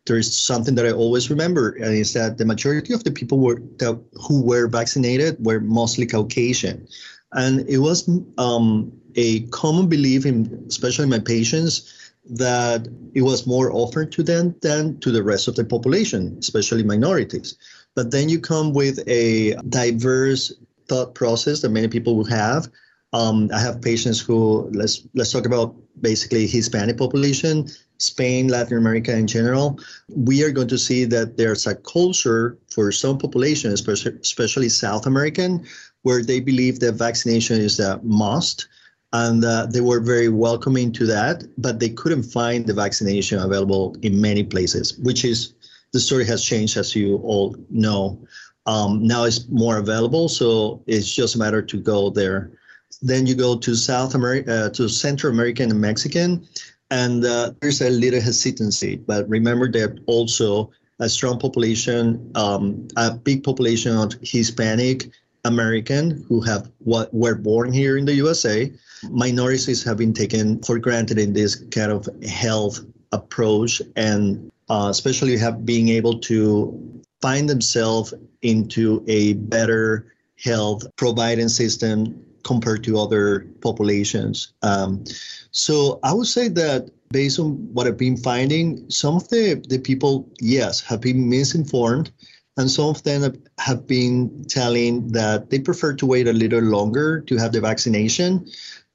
there 0.06 0.16
is 0.16 0.36
something 0.36 0.74
that 0.74 0.84
I 0.84 0.90
always 0.90 1.30
remember, 1.30 1.70
and 1.70 1.94
is 1.94 2.12
that 2.14 2.36
the 2.36 2.44
majority 2.44 2.92
of 2.92 3.04
the 3.04 3.12
people 3.12 3.38
were 3.38 3.62
that, 3.78 4.02
who 4.14 4.42
were 4.42 4.66
vaccinated 4.66 5.36
were 5.44 5.60
mostly 5.60 6.06
Caucasian, 6.06 6.88
and 7.32 7.60
it 7.68 7.78
was 7.78 8.08
um, 8.38 8.92
a 9.14 9.40
common 9.48 9.88
belief 9.88 10.26
in, 10.26 10.64
especially 10.68 11.06
my 11.06 11.20
patients, 11.20 12.12
that 12.30 12.88
it 13.14 13.22
was 13.22 13.46
more 13.46 13.72
offered 13.72 14.10
to 14.12 14.22
them 14.22 14.54
than 14.62 14.98
to 15.00 15.10
the 15.10 15.22
rest 15.22 15.48
of 15.48 15.54
the 15.54 15.64
population, 15.64 16.36
especially 16.38 16.82
minorities. 16.82 17.56
But 17.94 18.10
then 18.10 18.28
you 18.28 18.40
come 18.40 18.72
with 18.72 19.00
a 19.06 19.54
diverse 19.68 20.52
thought 20.92 21.14
process 21.14 21.62
that 21.62 21.70
many 21.70 21.88
people 21.88 22.16
will 22.16 22.32
have. 22.42 22.68
Um, 23.14 23.50
I 23.52 23.60
have 23.60 23.80
patients 23.80 24.20
who 24.20 24.70
let's 24.72 25.06
let's 25.14 25.32
talk 25.32 25.46
about 25.46 25.74
basically 26.00 26.46
Hispanic 26.46 26.98
population, 26.98 27.68
Spain, 27.96 28.48
Latin 28.48 28.76
America 28.76 29.12
in 29.16 29.26
general. 29.26 29.78
We 30.08 30.44
are 30.44 30.50
going 30.50 30.68
to 30.68 30.78
see 30.78 31.04
that 31.06 31.36
there's 31.38 31.66
a 31.66 31.74
culture 31.74 32.58
for 32.74 32.92
some 32.92 33.16
population, 33.18 33.72
especially 33.72 34.12
especially 34.20 34.68
South 34.68 35.06
American, 35.06 35.64
where 36.02 36.22
they 36.22 36.40
believe 36.40 36.80
that 36.80 36.92
vaccination 37.08 37.56
is 37.60 37.80
a 37.80 38.00
must, 38.02 38.68
and 39.12 39.44
uh, 39.44 39.66
they 39.66 39.80
were 39.80 40.00
very 40.00 40.28
welcoming 40.28 40.92
to 40.92 41.06
that. 41.06 41.36
But 41.56 41.80
they 41.80 41.90
couldn't 41.90 42.24
find 42.24 42.66
the 42.66 42.74
vaccination 42.74 43.38
available 43.38 43.96
in 44.02 44.20
many 44.20 44.44
places, 44.44 44.98
which 44.98 45.24
is 45.24 45.54
the 45.92 46.00
story 46.00 46.26
has 46.26 46.44
changed, 46.44 46.76
as 46.76 46.96
you 46.96 47.16
all 47.24 47.56
know. 47.70 48.18
Um, 48.66 49.06
now 49.06 49.24
it's 49.24 49.48
more 49.48 49.78
available, 49.78 50.28
so 50.28 50.82
it's 50.86 51.12
just 51.12 51.34
a 51.34 51.38
matter 51.38 51.62
to 51.62 51.76
go 51.80 52.10
there. 52.10 52.52
Then 53.00 53.26
you 53.26 53.34
go 53.34 53.56
to 53.56 53.74
South 53.74 54.14
America, 54.14 54.66
uh, 54.66 54.70
to 54.70 54.88
Central 54.88 55.32
American 55.32 55.70
and 55.70 55.80
Mexican, 55.80 56.46
and 56.90 57.24
uh, 57.24 57.52
there's 57.60 57.80
a 57.80 57.90
little 57.90 58.20
hesitancy. 58.20 58.96
But 58.96 59.28
remember 59.28 59.70
that 59.72 59.98
also 60.06 60.70
a 61.00 61.08
strong 61.08 61.38
population, 61.38 62.30
um, 62.34 62.86
a 62.96 63.10
big 63.12 63.42
population 63.42 63.96
of 63.96 64.14
Hispanic 64.22 65.10
American 65.44 66.24
who 66.28 66.40
have 66.42 66.70
what 66.78 67.12
were 67.12 67.34
born 67.34 67.72
here 67.72 67.96
in 67.96 68.04
the 68.04 68.14
USA. 68.14 68.72
Minorities 69.10 69.82
have 69.82 69.96
been 69.96 70.12
taken 70.12 70.62
for 70.62 70.78
granted 70.78 71.18
in 71.18 71.32
this 71.32 71.56
kind 71.56 71.90
of 71.90 72.08
health 72.28 72.78
approach, 73.10 73.82
and 73.96 74.52
uh, 74.70 74.86
especially 74.90 75.36
have 75.36 75.66
being 75.66 75.88
able 75.88 76.20
to 76.20 77.02
find 77.22 77.48
themselves 77.48 78.12
into 78.42 79.02
a 79.08 79.34
better 79.34 80.12
health 80.36 80.84
providing 80.96 81.48
system 81.48 82.22
compared 82.42 82.82
to 82.84 82.98
other 82.98 83.46
populations. 83.60 84.52
Um, 84.62 85.04
so 85.52 86.00
I 86.02 86.12
would 86.12 86.26
say 86.26 86.48
that 86.48 86.90
based 87.12 87.38
on 87.38 87.52
what 87.72 87.86
I've 87.86 87.96
been 87.96 88.16
finding, 88.16 88.90
some 88.90 89.16
of 89.16 89.28
the, 89.28 89.62
the 89.68 89.78
people, 89.78 90.28
yes, 90.40 90.80
have 90.80 91.00
been 91.00 91.28
misinformed. 91.28 92.10
And 92.58 92.70
some 92.70 92.88
of 92.90 93.02
them 93.02 93.42
have 93.58 93.86
been 93.86 94.44
telling 94.46 95.08
that 95.12 95.48
they 95.48 95.58
prefer 95.58 95.94
to 95.94 96.04
wait 96.04 96.28
a 96.28 96.34
little 96.34 96.60
longer 96.60 97.22
to 97.22 97.36
have 97.38 97.52
the 97.52 97.62
vaccination. 97.62 98.46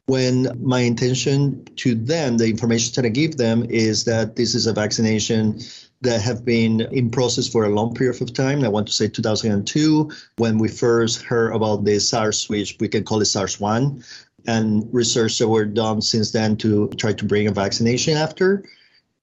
When 0.07 0.47
my 0.61 0.79
intention 0.79 1.65
to 1.77 1.93
them, 1.93 2.37
the 2.37 2.47
information 2.47 2.93
that 2.95 3.05
I 3.05 3.09
give 3.09 3.35
them 3.35 3.65
is 3.69 4.05
that 4.05 4.37
this 4.37 4.55
is 4.55 4.65
a 4.65 4.73
vaccination 4.73 5.59
that 6.01 6.21
have 6.21 6.45
been 6.45 6.81
in 6.93 7.09
process 7.09 7.47
for 7.47 7.65
a 7.65 7.69
long 7.69 7.93
period 7.93 8.21
of 8.21 8.33
time. 8.33 8.63
I 8.63 8.69
want 8.69 8.87
to 8.87 8.93
say 8.93 9.09
2002, 9.09 10.09
when 10.37 10.59
we 10.59 10.69
first 10.69 11.23
heard 11.23 11.51
about 11.51 11.83
the 11.83 11.99
SARS 11.99 12.47
which 12.47 12.77
we 12.79 12.87
can 12.87 13.03
call 13.03 13.21
it 13.21 13.25
SARS-1, 13.25 14.03
and 14.47 14.87
research 14.93 15.37
that 15.39 15.49
were 15.49 15.65
done 15.65 16.01
since 16.01 16.31
then 16.31 16.55
to 16.57 16.87
try 16.97 17.11
to 17.11 17.25
bring 17.25 17.47
a 17.47 17.51
vaccination 17.51 18.15
after. 18.15 18.63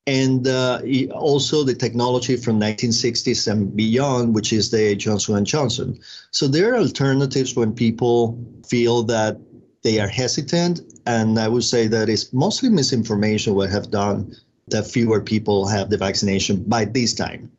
And 0.07 0.47
uh, 0.47 0.83
also 1.15 1.65
the 1.65 1.75
technology 1.75 2.37
from 2.37 2.61
1960s 2.61 3.51
and 3.51 3.75
beyond, 3.75 4.35
which 4.35 4.53
is 4.53 4.71
the 4.71 4.95
Johnson 4.97 5.43
& 5.45 5.47
Johnson. 5.47 5.99
So 6.31 6.47
there 6.47 6.75
are 6.75 6.77
alternatives 6.77 7.57
when 7.57 7.73
people 7.73 8.39
feel 8.69 9.03
that 9.05 9.39
they 9.85 10.01
are 10.01 10.09
hesitant. 10.09 10.81
And 11.07 11.39
I 11.39 11.47
would 11.47 11.63
say 11.63 11.87
that 11.87 12.09
it's 12.09 12.33
mostly 12.33 12.71
misinformation 12.71 13.55
what 13.55 13.71
have 13.71 13.91
done 13.91 14.35
that 14.69 14.87
fewer 14.87 15.21
people 15.21 15.69
have 15.69 15.91
the 15.91 15.99
vaccination 15.99 16.65
by 16.65 16.87
this 16.87 17.15
time. 17.15 17.53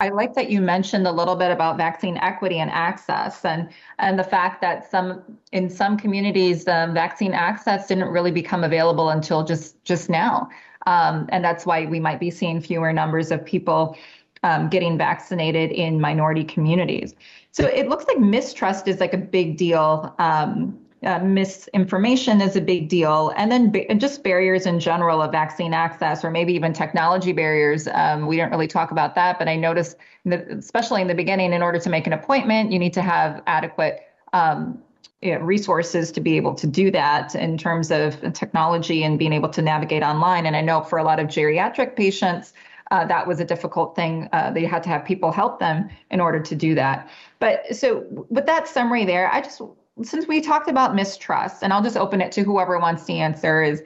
I 0.00 0.08
like 0.08 0.34
that 0.34 0.50
you 0.50 0.62
mentioned 0.62 1.06
a 1.06 1.12
little 1.12 1.36
bit 1.36 1.52
about 1.52 1.76
vaccine 1.76 2.16
equity 2.16 2.58
and 2.58 2.70
access, 2.70 3.44
and 3.44 3.68
and 3.98 4.18
the 4.18 4.24
fact 4.24 4.62
that 4.62 4.90
some 4.90 5.22
in 5.52 5.68
some 5.68 5.98
communities, 5.98 6.66
um, 6.66 6.94
vaccine 6.94 7.34
access 7.34 7.86
didn't 7.86 8.08
really 8.08 8.30
become 8.30 8.64
available 8.64 9.10
until 9.10 9.44
just 9.44 9.84
just 9.84 10.08
now, 10.08 10.48
um, 10.86 11.28
and 11.28 11.44
that's 11.44 11.66
why 11.66 11.84
we 11.84 12.00
might 12.00 12.18
be 12.18 12.30
seeing 12.30 12.62
fewer 12.62 12.94
numbers 12.94 13.30
of 13.30 13.44
people 13.44 13.94
um, 14.42 14.70
getting 14.70 14.96
vaccinated 14.96 15.70
in 15.70 16.00
minority 16.00 16.44
communities. 16.44 17.14
So 17.52 17.66
it 17.66 17.88
looks 17.88 18.06
like 18.06 18.18
mistrust 18.18 18.88
is 18.88 19.00
like 19.00 19.12
a 19.12 19.18
big 19.18 19.58
deal 19.58 20.14
um, 20.18 20.78
uh, 21.02 21.18
misinformation 21.20 22.40
is 22.40 22.56
a 22.56 22.60
big 22.60 22.88
deal, 22.88 23.32
and 23.36 23.50
then 23.50 23.70
ba- 23.70 23.94
just 23.94 24.22
barriers 24.22 24.66
in 24.66 24.78
general 24.78 25.22
of 25.22 25.32
vaccine 25.32 25.72
access, 25.72 26.24
or 26.24 26.30
maybe 26.30 26.52
even 26.52 26.72
technology 26.72 27.32
barriers. 27.32 27.88
Um, 27.88 28.26
we 28.26 28.36
didn't 28.36 28.50
really 28.50 28.66
talk 28.66 28.90
about 28.90 29.14
that, 29.14 29.38
but 29.38 29.48
I 29.48 29.56
noticed, 29.56 29.96
that 30.26 30.48
especially 30.50 31.02
in 31.02 31.08
the 31.08 31.14
beginning, 31.14 31.52
in 31.52 31.62
order 31.62 31.78
to 31.78 31.90
make 31.90 32.06
an 32.06 32.12
appointment, 32.12 32.70
you 32.70 32.78
need 32.78 32.92
to 32.94 33.02
have 33.02 33.42
adequate 33.46 34.00
um, 34.32 34.82
you 35.22 35.34
know, 35.34 35.40
resources 35.40 36.12
to 36.12 36.20
be 36.20 36.36
able 36.36 36.54
to 36.54 36.66
do 36.66 36.90
that 36.90 37.34
in 37.34 37.58
terms 37.58 37.90
of 37.90 38.20
technology 38.32 39.04
and 39.04 39.18
being 39.18 39.32
able 39.32 39.48
to 39.50 39.62
navigate 39.62 40.02
online. 40.02 40.46
And 40.46 40.56
I 40.56 40.60
know 40.60 40.82
for 40.82 40.98
a 40.98 41.04
lot 41.04 41.20
of 41.20 41.26
geriatric 41.26 41.96
patients, 41.96 42.54
uh, 42.90 43.04
that 43.06 43.26
was 43.26 43.38
a 43.38 43.44
difficult 43.44 43.94
thing. 43.94 44.28
Uh, 44.32 44.50
they 44.50 44.64
had 44.64 44.82
to 44.82 44.88
have 44.88 45.04
people 45.04 45.30
help 45.30 45.60
them 45.60 45.88
in 46.10 46.20
order 46.20 46.40
to 46.40 46.54
do 46.54 46.74
that. 46.74 47.08
But 47.38 47.76
so 47.76 48.04
with 48.30 48.46
that 48.46 48.66
summary 48.66 49.04
there, 49.04 49.32
I 49.32 49.40
just 49.40 49.60
since 50.02 50.26
we 50.26 50.40
talked 50.40 50.68
about 50.68 50.94
mistrust, 50.94 51.62
and 51.62 51.72
I'll 51.72 51.82
just 51.82 51.96
open 51.96 52.20
it 52.20 52.32
to 52.32 52.42
whoever 52.42 52.78
wants 52.78 53.04
to 53.06 53.12
answer, 53.12 53.62
is 53.62 53.82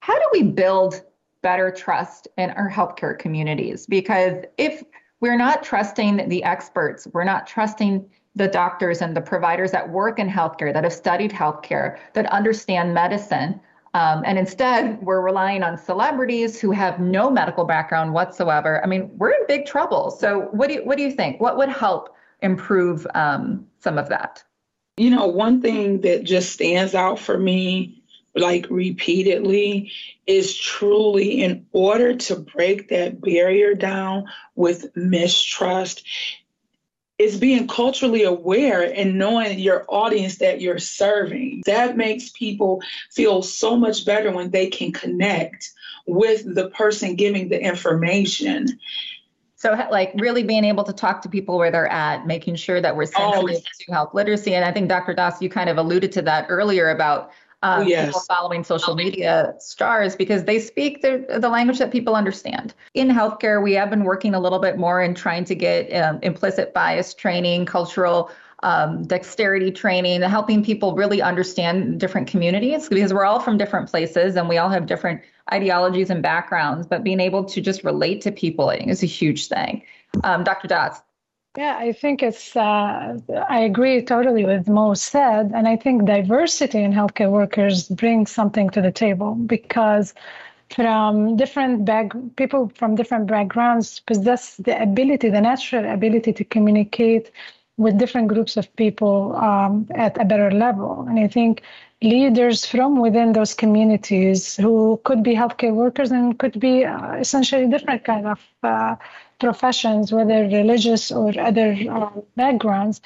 how 0.00 0.14
do 0.14 0.24
we 0.32 0.42
build 0.42 1.02
better 1.42 1.70
trust 1.70 2.28
in 2.36 2.50
our 2.50 2.70
healthcare 2.70 3.18
communities? 3.18 3.86
Because 3.86 4.44
if 4.58 4.82
we're 5.20 5.36
not 5.36 5.62
trusting 5.62 6.28
the 6.28 6.42
experts, 6.44 7.06
we're 7.12 7.24
not 7.24 7.46
trusting 7.46 8.08
the 8.34 8.48
doctors 8.48 9.00
and 9.00 9.16
the 9.16 9.20
providers 9.20 9.70
that 9.70 9.88
work 9.88 10.18
in 10.18 10.28
healthcare, 10.28 10.72
that 10.72 10.84
have 10.84 10.92
studied 10.92 11.32
healthcare, 11.32 11.98
that 12.12 12.26
understand 12.26 12.92
medicine. 12.92 13.58
Um, 13.94 14.22
and 14.26 14.38
instead, 14.38 15.00
we're 15.00 15.22
relying 15.22 15.62
on 15.62 15.78
celebrities 15.78 16.60
who 16.60 16.70
have 16.70 17.00
no 17.00 17.30
medical 17.30 17.64
background 17.64 18.12
whatsoever. 18.12 18.84
I 18.84 18.86
mean, 18.86 19.10
we're 19.16 19.30
in 19.30 19.46
big 19.48 19.64
trouble. 19.64 20.10
So, 20.10 20.48
what 20.50 20.68
do 20.68 20.74
you, 20.74 20.84
what 20.84 20.98
do 20.98 21.02
you 21.02 21.12
think? 21.12 21.40
What 21.40 21.56
would 21.56 21.70
help 21.70 22.14
improve 22.42 23.06
um, 23.14 23.66
some 23.78 23.96
of 23.96 24.10
that? 24.10 24.44
You 24.96 25.10
know, 25.10 25.26
one 25.26 25.60
thing 25.60 26.00
that 26.02 26.24
just 26.24 26.52
stands 26.52 26.94
out 26.94 27.18
for 27.18 27.36
me, 27.36 28.02
like 28.34 28.66
repeatedly, 28.70 29.92
is 30.26 30.56
truly 30.56 31.42
in 31.42 31.66
order 31.72 32.16
to 32.16 32.36
break 32.36 32.88
that 32.88 33.20
barrier 33.20 33.74
down 33.74 34.24
with 34.54 34.96
mistrust, 34.96 36.02
is 37.18 37.38
being 37.38 37.66
culturally 37.68 38.24
aware 38.24 38.82
and 38.82 39.18
knowing 39.18 39.58
your 39.58 39.84
audience 39.88 40.38
that 40.38 40.60
you're 40.60 40.78
serving. 40.78 41.62
That 41.66 41.96
makes 41.96 42.30
people 42.30 42.82
feel 43.10 43.42
so 43.42 43.76
much 43.76 44.04
better 44.04 44.30
when 44.30 44.50
they 44.50 44.68
can 44.68 44.92
connect 44.92 45.70
with 46.06 46.54
the 46.54 46.68
person 46.70 47.16
giving 47.16 47.48
the 47.48 47.60
information. 47.60 48.78
So, 49.58 49.72
like, 49.90 50.12
really 50.18 50.42
being 50.42 50.64
able 50.64 50.84
to 50.84 50.92
talk 50.92 51.22
to 51.22 51.30
people 51.30 51.56
where 51.56 51.70
they're 51.70 51.90
at, 51.90 52.26
making 52.26 52.56
sure 52.56 52.80
that 52.82 52.94
we're 52.94 53.06
sensitive 53.06 53.62
oh, 53.64 53.84
to 53.86 53.92
health 53.92 54.14
literacy. 54.14 54.54
And 54.54 54.66
I 54.66 54.70
think 54.70 54.88
Dr. 54.88 55.14
Das, 55.14 55.40
you 55.40 55.48
kind 55.48 55.70
of 55.70 55.78
alluded 55.78 56.12
to 56.12 56.22
that 56.22 56.46
earlier 56.50 56.90
about 56.90 57.30
um, 57.62 57.80
oh, 57.80 57.86
yes. 57.86 58.08
people 58.08 58.20
following 58.20 58.62
social 58.62 58.94
media 58.94 59.54
stars 59.58 60.14
because 60.14 60.44
they 60.44 60.60
speak 60.60 61.00
the, 61.00 61.24
the 61.40 61.48
language 61.48 61.78
that 61.78 61.90
people 61.90 62.14
understand. 62.14 62.74
In 62.92 63.08
healthcare, 63.08 63.62
we 63.62 63.72
have 63.72 63.88
been 63.88 64.04
working 64.04 64.34
a 64.34 64.40
little 64.40 64.58
bit 64.58 64.76
more 64.76 65.00
in 65.02 65.14
trying 65.14 65.44
to 65.46 65.54
get 65.54 65.90
um, 65.94 66.18
implicit 66.22 66.74
bias 66.74 67.14
training, 67.14 67.64
cultural 67.64 68.30
um, 68.62 69.04
dexterity 69.04 69.70
training, 69.70 70.20
helping 70.22 70.62
people 70.62 70.94
really 70.94 71.22
understand 71.22 71.98
different 71.98 72.28
communities 72.28 72.88
because 72.88 73.12
we're 73.12 73.24
all 73.24 73.40
from 73.40 73.56
different 73.56 73.88
places 73.88 74.36
and 74.36 74.48
we 74.48 74.58
all 74.58 74.68
have 74.68 74.86
different 74.86 75.22
ideologies 75.52 76.10
and 76.10 76.22
backgrounds. 76.22 76.86
But 76.86 77.04
being 77.04 77.20
able 77.20 77.44
to 77.44 77.60
just 77.60 77.84
relate 77.84 78.20
to 78.22 78.32
people 78.32 78.70
is 78.70 79.02
a 79.02 79.06
huge 79.06 79.48
thing. 79.48 79.82
Um, 80.24 80.44
Dr. 80.44 80.68
Das. 80.68 81.00
Yeah, 81.56 81.76
I 81.78 81.92
think 81.92 82.22
it's, 82.22 82.54
uh, 82.54 83.18
I 83.48 83.60
agree 83.60 84.02
totally 84.02 84.44
with 84.44 84.68
Mo 84.68 84.92
said. 84.92 85.52
And 85.54 85.66
I 85.66 85.76
think 85.76 86.04
diversity 86.04 86.82
in 86.82 86.92
healthcare 86.92 87.30
workers 87.30 87.88
brings 87.88 88.30
something 88.30 88.68
to 88.70 88.82
the 88.82 88.92
table 88.92 89.34
because 89.34 90.12
from 90.74 91.36
different 91.36 91.84
back 91.84 92.12
people 92.36 92.70
from 92.74 92.96
different 92.96 93.26
backgrounds 93.28 94.00
possess 94.00 94.56
the 94.56 94.80
ability, 94.82 95.30
the 95.30 95.40
natural 95.40 95.90
ability 95.90 96.32
to 96.32 96.44
communicate 96.44 97.30
with 97.78 97.98
different 97.98 98.28
groups 98.28 98.56
of 98.56 98.74
people 98.76 99.36
um, 99.36 99.86
at 99.94 100.20
a 100.20 100.24
better 100.24 100.50
level. 100.50 101.06
And 101.08 101.18
I 101.18 101.28
think 101.28 101.62
leaders 102.02 102.64
from 102.64 103.00
within 103.00 103.32
those 103.32 103.54
communities 103.54 104.56
who 104.56 105.00
could 105.04 105.22
be 105.22 105.34
healthcare 105.34 105.74
workers 105.74 106.10
and 106.10 106.38
could 106.38 106.58
be 106.58 106.84
uh, 106.84 107.14
essentially 107.14 107.68
different 107.68 108.04
kind 108.04 108.26
of 108.26 108.40
uh, 108.62 108.96
professions, 109.38 110.12
whether 110.12 110.44
religious 110.44 111.10
or 111.10 111.38
other 111.38 111.76
uh, 111.90 112.10
backgrounds, 112.36 113.00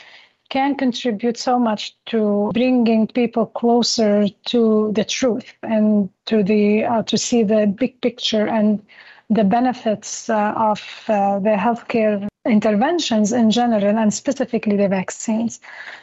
can 0.50 0.74
contribute 0.74 1.36
so 1.36 1.58
much 1.58 1.94
to 2.06 2.50
bringing 2.52 3.06
people 3.06 3.46
closer 3.46 4.26
to 4.46 4.92
the 4.94 5.04
truth 5.04 5.54
and 5.62 6.10
to 6.26 6.42
the 6.42 6.84
uh, 6.84 7.02
to 7.04 7.16
see 7.16 7.44
the 7.44 7.66
big 7.66 8.00
picture 8.00 8.46
and 8.46 8.82
the 9.30 9.44
benefits 9.44 10.28
uh, 10.28 10.52
of 10.56 10.82
uh, 11.08 11.38
the 11.38 11.50
healthcare 11.50 12.29
interventions 12.46 13.32
in 13.32 13.50
general 13.50 13.98
and 13.98 14.12
specifically 14.12 14.76
the 14.76 14.88
vaccines. 14.88 15.60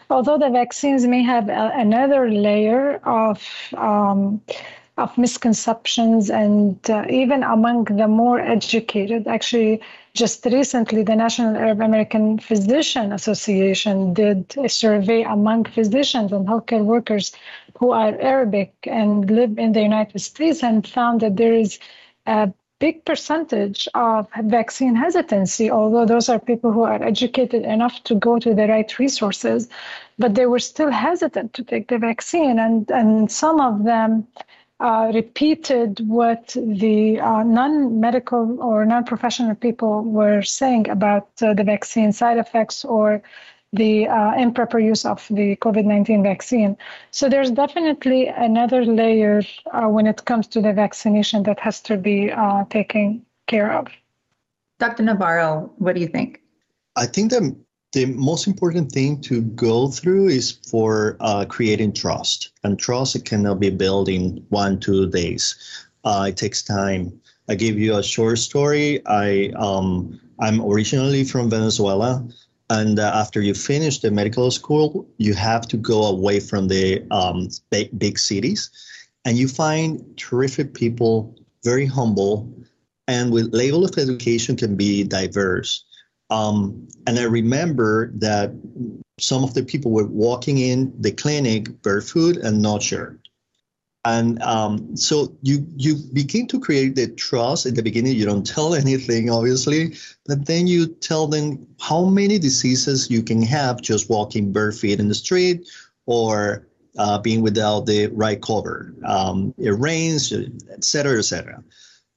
Although 0.09 0.37
the 0.37 0.49
vaccines 0.49 1.07
may 1.07 1.23
have 1.23 1.49
a, 1.49 1.71
another 1.75 2.29
layer 2.29 2.97
of 3.03 3.43
um, 3.75 4.41
of 4.97 5.15
misconceptions 5.17 6.29
and 6.29 6.89
uh, 6.89 7.05
even 7.07 7.43
among 7.43 7.83
the 7.85 8.07
more 8.07 8.39
educated. 8.39 9.27
Actually, 9.27 9.79
just 10.15 10.43
recently, 10.45 11.03
the 11.03 11.15
National 11.15 11.55
Arab 11.55 11.81
American 11.81 12.39
Physician 12.39 13.13
Association 13.13 14.13
did 14.13 14.55
a 14.57 14.67
survey 14.67 15.21
among 15.21 15.65
physicians 15.65 16.31
and 16.31 16.47
healthcare 16.47 16.83
workers 16.83 17.31
who 17.77 17.91
are 17.91 18.19
Arabic 18.19 18.73
and 18.83 19.29
live 19.29 19.59
in 19.59 19.73
the 19.73 19.81
United 19.81 20.19
States 20.19 20.63
and 20.63 20.87
found 20.87 21.21
that 21.21 21.37
there 21.37 21.53
is 21.53 21.77
a 22.25 22.51
big 22.79 23.03
percentage 23.05 23.87
of 23.95 24.27
vaccine 24.43 24.95
hesitancy, 24.95 25.71
although 25.71 26.05
those 26.05 26.29
are 26.29 26.39
people 26.39 26.71
who 26.71 26.83
are 26.83 27.01
educated 27.03 27.63
enough 27.63 28.03
to 28.03 28.15
go 28.15 28.37
to 28.37 28.53
the 28.53 28.67
right 28.67 28.99
resources, 28.99 29.67
but 30.19 30.35
they 30.35 30.45
were 30.45 30.59
still 30.59 30.91
hesitant 30.91 31.53
to 31.53 31.63
take 31.63 31.87
the 31.87 31.97
vaccine. 31.97 32.59
And, 32.59 32.89
and 32.91 33.31
some 33.31 33.59
of 33.59 33.83
them 33.83 34.27
uh, 34.79 35.11
repeated 35.13 36.07
what 36.07 36.55
the 36.55 37.19
uh, 37.19 37.41
non 37.41 37.99
medical 37.99 38.61
or 38.61 38.85
non 38.85 39.03
professional 39.05 39.55
people 39.55 40.03
were 40.03 40.43
saying 40.43 40.87
about 40.89 41.29
uh, 41.41 41.53
the 41.55 41.63
vaccine 41.63 42.11
side 42.11 42.37
effects 42.37 42.85
or 42.85 43.23
the 43.73 44.07
uh, 44.07 44.33
improper 44.35 44.79
use 44.79 45.05
of 45.05 45.25
the 45.29 45.55
COVID 45.57 45.85
19 45.85 46.23
vaccine. 46.23 46.77
So 47.11 47.29
there's 47.29 47.51
definitely 47.51 48.27
another 48.27 48.85
layer 48.85 49.41
uh, 49.71 49.87
when 49.87 50.07
it 50.07 50.25
comes 50.25 50.47
to 50.47 50.61
the 50.61 50.73
vaccination 50.73 51.43
that 51.43 51.59
has 51.59 51.81
to 51.81 51.97
be 51.97 52.31
uh, 52.31 52.65
taken 52.69 53.25
care 53.47 53.71
of. 53.71 53.87
Dr. 54.79 55.03
Navarro, 55.03 55.71
what 55.77 55.95
do 55.95 56.01
you 56.01 56.07
think? 56.07 56.41
I 56.95 57.05
think 57.05 57.31
that 57.31 57.55
the 57.93 58.05
most 58.05 58.47
important 58.47 58.91
thing 58.91 59.21
to 59.21 59.41
go 59.41 59.87
through 59.87 60.27
is 60.27 60.51
for 60.69 61.17
uh, 61.19 61.45
creating 61.45 61.93
trust. 61.93 62.51
And 62.63 62.77
trust 62.77 63.15
it 63.15 63.25
cannot 63.25 63.59
be 63.59 63.69
built 63.69 64.09
in 64.09 64.45
one, 64.49 64.79
two 64.79 65.09
days. 65.09 65.55
Uh, 66.03 66.27
it 66.29 66.37
takes 66.37 66.61
time. 66.61 67.19
I 67.49 67.55
give 67.55 67.79
you 67.79 67.95
a 67.95 68.03
short 68.03 68.39
story. 68.39 69.05
I 69.07 69.51
um, 69.55 70.19
I'm 70.39 70.61
originally 70.61 71.23
from 71.23 71.49
Venezuela. 71.49 72.27
And 72.69 72.99
uh, 72.99 73.11
after 73.13 73.41
you 73.41 73.53
finish 73.53 73.99
the 73.99 74.11
medical 74.11 74.51
school, 74.51 75.07
you 75.17 75.33
have 75.33 75.67
to 75.69 75.77
go 75.77 76.03
away 76.05 76.39
from 76.39 76.67
the 76.67 77.05
um, 77.11 77.49
big, 77.69 77.97
big 77.97 78.19
cities. 78.19 78.69
And 79.25 79.37
you 79.37 79.47
find 79.47 80.03
terrific 80.17 80.73
people, 80.73 81.35
very 81.63 81.85
humble, 81.85 82.51
and 83.07 83.31
with 83.31 83.53
level 83.53 83.85
of 83.85 83.97
education 83.97 84.57
can 84.57 84.75
be 84.75 85.03
diverse. 85.03 85.85
Um, 86.29 86.87
and 87.05 87.17
I 87.17 87.23
remember 87.23 88.11
that 88.15 88.51
some 89.19 89.43
of 89.43 89.53
the 89.53 89.63
people 89.63 89.91
were 89.91 90.05
walking 90.05 90.57
in 90.57 90.93
the 90.99 91.11
clinic 91.11 91.81
barefoot 91.81 92.37
and 92.37 92.61
not 92.61 92.83
sure 92.83 93.17
and 94.07 94.41
um, 94.41 94.95
so 94.95 95.35
you 95.41 95.65
you 95.75 95.95
begin 96.13 96.47
to 96.47 96.59
create 96.59 96.95
the 96.95 97.07
trust 97.07 97.65
at 97.65 97.75
the 97.75 97.83
beginning. 97.83 98.15
You 98.15 98.25
don't 98.25 98.45
tell 98.45 98.73
anything 98.73 99.29
obviously 99.29 99.95
but 100.25 100.45
then 100.45 100.67
you 100.67 100.87
tell 100.87 101.27
them 101.27 101.67
how 101.79 102.05
many 102.05 102.39
diseases 102.39 103.09
you 103.09 103.21
can 103.23 103.41
have 103.41 103.81
just 103.81 104.09
walking 104.09 104.51
bare 104.51 104.71
feet 104.71 104.99
in 104.99 105.07
the 105.07 105.15
street 105.15 105.67
or 106.05 106.67
uh, 106.97 107.19
being 107.19 107.41
without 107.41 107.85
the 107.85 108.07
right 108.07 108.41
cover. 108.41 108.93
Um, 109.05 109.53
it 109.57 109.71
rains 109.71 110.33
etc 110.71 111.19
etc 111.19 111.63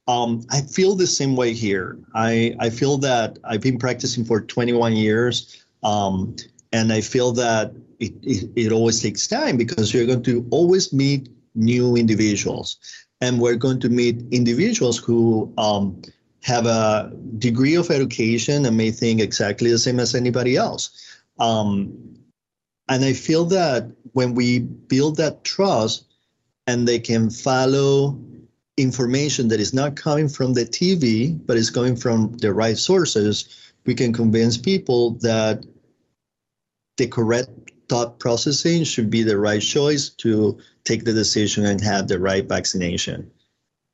um, 0.08 0.44
i 0.50 0.60
feel 0.60 0.94
the 0.94 1.06
same 1.06 1.36
way 1.36 1.52
here. 1.52 1.98
I, 2.14 2.54
I 2.58 2.70
feel 2.70 2.98
that 2.98 3.38
i've 3.44 3.60
been 3.60 3.78
practicing 3.78 4.24
for 4.24 4.40
21 4.40 4.94
years 4.94 5.64
um, 5.82 6.36
and 6.72 6.92
i 6.92 7.00
feel 7.00 7.32
that 7.32 7.72
it, 7.98 8.14
it, 8.22 8.50
it 8.56 8.72
always 8.72 9.02
takes 9.02 9.26
time 9.26 9.56
because 9.56 9.92
you're 9.92 10.06
going 10.06 10.22
to 10.22 10.46
always 10.50 10.92
meet 10.92 11.28
new 11.54 11.96
individuals. 11.96 12.78
And 13.20 13.40
we're 13.40 13.56
going 13.56 13.80
to 13.80 13.88
meet 13.88 14.24
individuals 14.30 14.98
who 14.98 15.52
um, 15.58 16.00
have 16.42 16.66
a 16.66 17.12
degree 17.38 17.74
of 17.74 17.90
education 17.90 18.64
and 18.64 18.76
may 18.76 18.90
think 18.90 19.20
exactly 19.20 19.70
the 19.70 19.78
same 19.78 20.00
as 20.00 20.14
anybody 20.14 20.56
else. 20.56 20.90
Um, 21.38 22.16
and 22.88 23.04
I 23.04 23.12
feel 23.12 23.44
that 23.46 23.90
when 24.12 24.34
we 24.34 24.60
build 24.60 25.16
that 25.16 25.44
trust 25.44 26.04
and 26.66 26.88
they 26.88 26.98
can 26.98 27.30
follow 27.30 28.18
information 28.76 29.48
that 29.48 29.60
is 29.60 29.74
not 29.74 29.96
coming 29.96 30.28
from 30.28 30.54
the 30.54 30.64
TV, 30.64 31.38
but 31.46 31.56
is 31.56 31.70
coming 31.70 31.96
from 31.96 32.32
the 32.38 32.52
right 32.52 32.78
sources, 32.78 33.72
we 33.86 33.94
can 33.94 34.12
convince 34.12 34.56
people 34.56 35.12
that 35.20 35.64
the 36.96 37.06
correct 37.06 37.50
thought 37.88 38.18
processing 38.18 38.84
should 38.84 39.10
be 39.10 39.22
the 39.22 39.38
right 39.38 39.62
choice 39.62 40.08
to 40.08 40.58
take 40.84 41.04
the 41.04 41.12
decision 41.12 41.66
and 41.66 41.80
have 41.80 42.08
the 42.08 42.18
right 42.18 42.48
vaccination. 42.48 43.30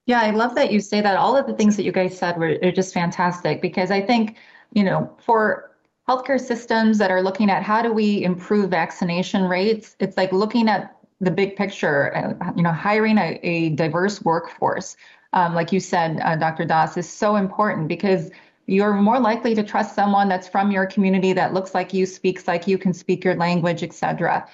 Yeah, 0.07 0.21
I 0.21 0.31
love 0.31 0.55
that 0.55 0.73
you 0.73 0.81
say 0.81 1.01
that. 1.01 1.17
All 1.17 1.37
of 1.37 1.47
the 1.47 1.55
things 1.55 1.77
that 1.77 1.83
you 1.83 1.93
guys 1.93 2.17
said 2.17 2.39
were 2.39 2.59
are 2.63 2.73
just 2.73 2.95
fantastic 2.95 3.61
because 3.61 3.91
I 3.91 4.01
think, 4.01 4.37
you 4.73 4.85
know, 4.85 5.17
for 5.25 5.73
healthcare 6.09 6.41
systems 6.41 6.99
that 6.99 7.11
are 7.11 7.23
looking 7.23 7.51
at 7.51 7.65
how 7.65 7.83
do 7.83 7.93
we 7.93 8.23
improve 8.23 8.71
vaccination 8.71 9.45
rates, 9.45 9.97
it's 9.99 10.17
like 10.17 10.33
looking 10.33 10.69
at 10.69 10.97
the 11.21 11.31
big 11.31 11.57
picture, 11.57 12.17
uh, 12.17 12.53
you 12.55 12.63
know, 12.63 12.73
hiring 12.73 13.19
a, 13.19 13.41
a 13.43 13.71
diverse 13.71 14.23
workforce. 14.23 14.97
Um, 15.33 15.55
like 15.55 15.73
you 15.73 15.81
said, 15.81 16.21
uh, 16.23 16.37
Dr. 16.37 16.65
Das, 16.65 16.97
is 16.97 17.09
so 17.09 17.37
important 17.37 17.89
because 17.89 18.31
you're 18.67 18.95
more 18.95 19.19
likely 19.19 19.55
to 19.55 19.63
trust 19.63 19.95
someone 19.95 20.29
that's 20.29 20.49
from 20.49 20.71
your 20.71 20.87
community 20.87 21.33
that 21.33 21.53
looks 21.53 21.75
like 21.75 21.93
you, 21.93 22.07
speaks 22.07 22.47
like 22.47 22.67
you, 22.67 22.79
can 22.79 22.93
speak 22.93 23.25
your 23.25 23.35
language, 23.35 23.83
et 23.83 23.93
cetera. 23.93 24.47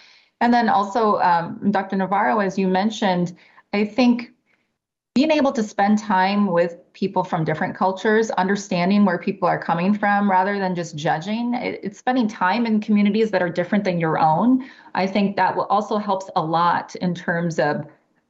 And 0.42 0.52
then 0.52 0.68
also, 0.68 1.20
um, 1.20 1.70
Dr. 1.70 1.94
Navarro, 1.94 2.40
as 2.40 2.58
you 2.58 2.66
mentioned, 2.66 3.36
I 3.72 3.84
think 3.84 4.32
being 5.14 5.30
able 5.30 5.52
to 5.52 5.62
spend 5.62 6.00
time 6.00 6.48
with 6.48 6.78
people 6.94 7.22
from 7.22 7.44
different 7.44 7.76
cultures, 7.76 8.28
understanding 8.32 9.04
where 9.04 9.18
people 9.18 9.46
are 9.46 9.62
coming 9.62 9.94
from 9.94 10.28
rather 10.28 10.58
than 10.58 10.74
just 10.74 10.96
judging, 10.96 11.54
it, 11.54 11.78
it's 11.84 11.96
spending 12.00 12.26
time 12.26 12.66
in 12.66 12.80
communities 12.80 13.30
that 13.30 13.40
are 13.40 13.48
different 13.48 13.84
than 13.84 14.00
your 14.00 14.18
own. 14.18 14.68
I 14.96 15.06
think 15.06 15.36
that 15.36 15.54
will 15.54 15.66
also 15.66 15.96
helps 15.96 16.28
a 16.34 16.42
lot 16.42 16.96
in 16.96 17.14
terms 17.14 17.60
of 17.60 17.86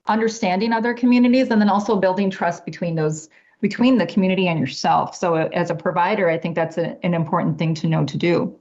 understanding 0.07 0.75
other 0.75 0.93
communities 0.93 1.49
and 1.49 1.63
then 1.63 1.71
also 1.71 1.97
building 1.97 2.29
trust 2.29 2.67
between 2.67 2.95
those 2.95 3.31
between 3.63 3.97
the 3.97 4.07
community 4.07 4.49
and 4.49 4.61
yourself. 4.61 5.15
So 5.15 5.37
as 5.37 5.71
a 5.71 5.75
provider, 5.75 6.29
I 6.29 6.37
think 6.37 6.57
that's 6.57 6.77
a, 6.77 6.99
an 7.07 7.15
important 7.15 7.59
thing 7.59 7.75
to 7.77 7.87
know 7.87 8.05
to 8.05 8.19
do. 8.19 8.55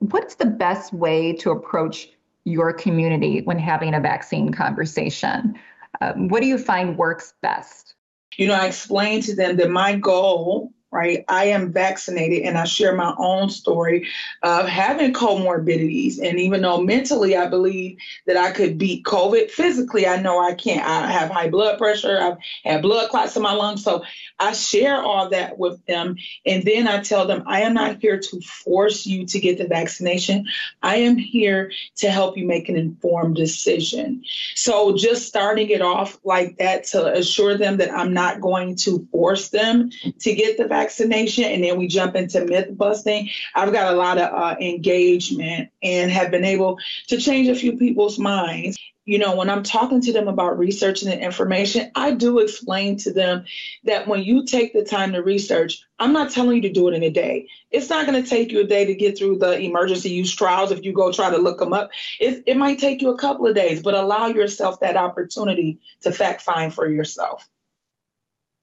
What's 0.00 0.34
the 0.34 0.46
best 0.46 0.92
way 0.92 1.32
to 1.34 1.52
approach 1.52 2.08
your 2.48 2.72
community 2.72 3.42
when 3.42 3.58
having 3.58 3.94
a 3.94 4.00
vaccine 4.00 4.52
conversation? 4.52 5.58
Um, 6.00 6.28
what 6.28 6.42
do 6.42 6.48
you 6.48 6.58
find 6.58 6.96
works 6.96 7.34
best? 7.42 7.94
You 8.36 8.46
know, 8.46 8.54
I 8.54 8.66
explained 8.66 9.24
to 9.24 9.34
them 9.34 9.56
that 9.56 9.70
my 9.70 9.96
goal 9.96 10.72
right? 10.90 11.24
I 11.28 11.46
am 11.46 11.72
vaccinated 11.72 12.44
and 12.44 12.56
I 12.56 12.64
share 12.64 12.94
my 12.94 13.14
own 13.18 13.50
story 13.50 14.08
of 14.42 14.66
having 14.66 15.12
comorbidities. 15.12 16.18
And 16.18 16.40
even 16.40 16.62
though 16.62 16.80
mentally 16.80 17.36
I 17.36 17.46
believe 17.46 17.98
that 18.26 18.36
I 18.36 18.52
could 18.52 18.78
beat 18.78 19.04
COVID, 19.04 19.50
physically 19.50 20.06
I 20.06 20.20
know 20.20 20.40
I 20.40 20.54
can't. 20.54 20.86
I 20.86 21.10
have 21.10 21.30
high 21.30 21.50
blood 21.50 21.78
pressure, 21.78 22.18
I've 22.18 22.38
had 22.64 22.82
blood 22.82 23.10
clots 23.10 23.36
in 23.36 23.42
my 23.42 23.52
lungs. 23.52 23.84
So 23.84 24.02
I 24.38 24.52
share 24.52 25.02
all 25.02 25.28
that 25.30 25.58
with 25.58 25.84
them. 25.86 26.16
And 26.46 26.62
then 26.62 26.88
I 26.88 27.02
tell 27.02 27.26
them, 27.26 27.42
I 27.46 27.62
am 27.62 27.74
not 27.74 28.00
here 28.00 28.18
to 28.18 28.40
force 28.40 29.04
you 29.04 29.26
to 29.26 29.40
get 29.40 29.58
the 29.58 29.66
vaccination. 29.66 30.46
I 30.82 30.96
am 30.96 31.16
here 31.16 31.72
to 31.96 32.10
help 32.10 32.38
you 32.38 32.46
make 32.46 32.68
an 32.68 32.76
informed 32.76 33.36
decision. 33.36 34.22
So 34.54 34.96
just 34.96 35.26
starting 35.26 35.68
it 35.68 35.82
off 35.82 36.18
like 36.24 36.56
that 36.58 36.84
to 36.84 37.12
assure 37.12 37.58
them 37.58 37.76
that 37.78 37.92
I'm 37.92 38.14
not 38.14 38.40
going 38.40 38.76
to 38.76 39.06
force 39.10 39.50
them 39.50 39.90
to 40.20 40.34
get 40.34 40.56
the 40.56 40.66
vaccination. 40.78 41.44
And 41.44 41.64
then 41.64 41.78
we 41.78 41.88
jump 41.88 42.14
into 42.14 42.44
myth 42.44 42.76
busting. 42.76 43.30
I've 43.54 43.72
got 43.72 43.92
a 43.92 43.96
lot 43.96 44.18
of 44.18 44.32
uh, 44.32 44.56
engagement 44.60 45.70
and 45.82 46.10
have 46.10 46.30
been 46.30 46.44
able 46.44 46.78
to 47.08 47.18
change 47.18 47.48
a 47.48 47.54
few 47.54 47.76
people's 47.76 48.18
minds 48.18 48.78
you 49.08 49.18
know, 49.18 49.34
when 49.34 49.48
I'm 49.48 49.62
talking 49.62 50.02
to 50.02 50.12
them 50.12 50.28
about 50.28 50.58
researching 50.58 51.08
the 51.08 51.18
information, 51.18 51.90
I 51.94 52.10
do 52.10 52.40
explain 52.40 52.98
to 52.98 53.10
them 53.10 53.46
that 53.84 54.06
when 54.06 54.22
you 54.22 54.44
take 54.44 54.74
the 54.74 54.84
time 54.84 55.14
to 55.14 55.22
research, 55.22 55.82
I'm 55.98 56.12
not 56.12 56.30
telling 56.30 56.56
you 56.56 56.62
to 56.68 56.72
do 56.72 56.88
it 56.88 56.94
in 56.94 57.02
a 57.02 57.08
day. 57.08 57.48
It's 57.70 57.88
not 57.88 58.04
going 58.04 58.22
to 58.22 58.28
take 58.28 58.52
you 58.52 58.60
a 58.60 58.66
day 58.66 58.84
to 58.84 58.94
get 58.94 59.16
through 59.16 59.38
the 59.38 59.58
emergency 59.60 60.10
use 60.10 60.34
trials 60.34 60.72
if 60.72 60.84
you 60.84 60.92
go 60.92 61.10
try 61.10 61.30
to 61.30 61.38
look 61.38 61.58
them 61.58 61.72
up. 61.72 61.88
It, 62.20 62.42
it 62.46 62.58
might 62.58 62.80
take 62.80 63.00
you 63.00 63.08
a 63.08 63.16
couple 63.16 63.46
of 63.46 63.54
days, 63.54 63.82
but 63.82 63.94
allow 63.94 64.26
yourself 64.26 64.80
that 64.80 64.98
opportunity 64.98 65.80
to 66.02 66.12
fact 66.12 66.42
find 66.42 66.74
for 66.74 66.86
yourself. 66.86 67.48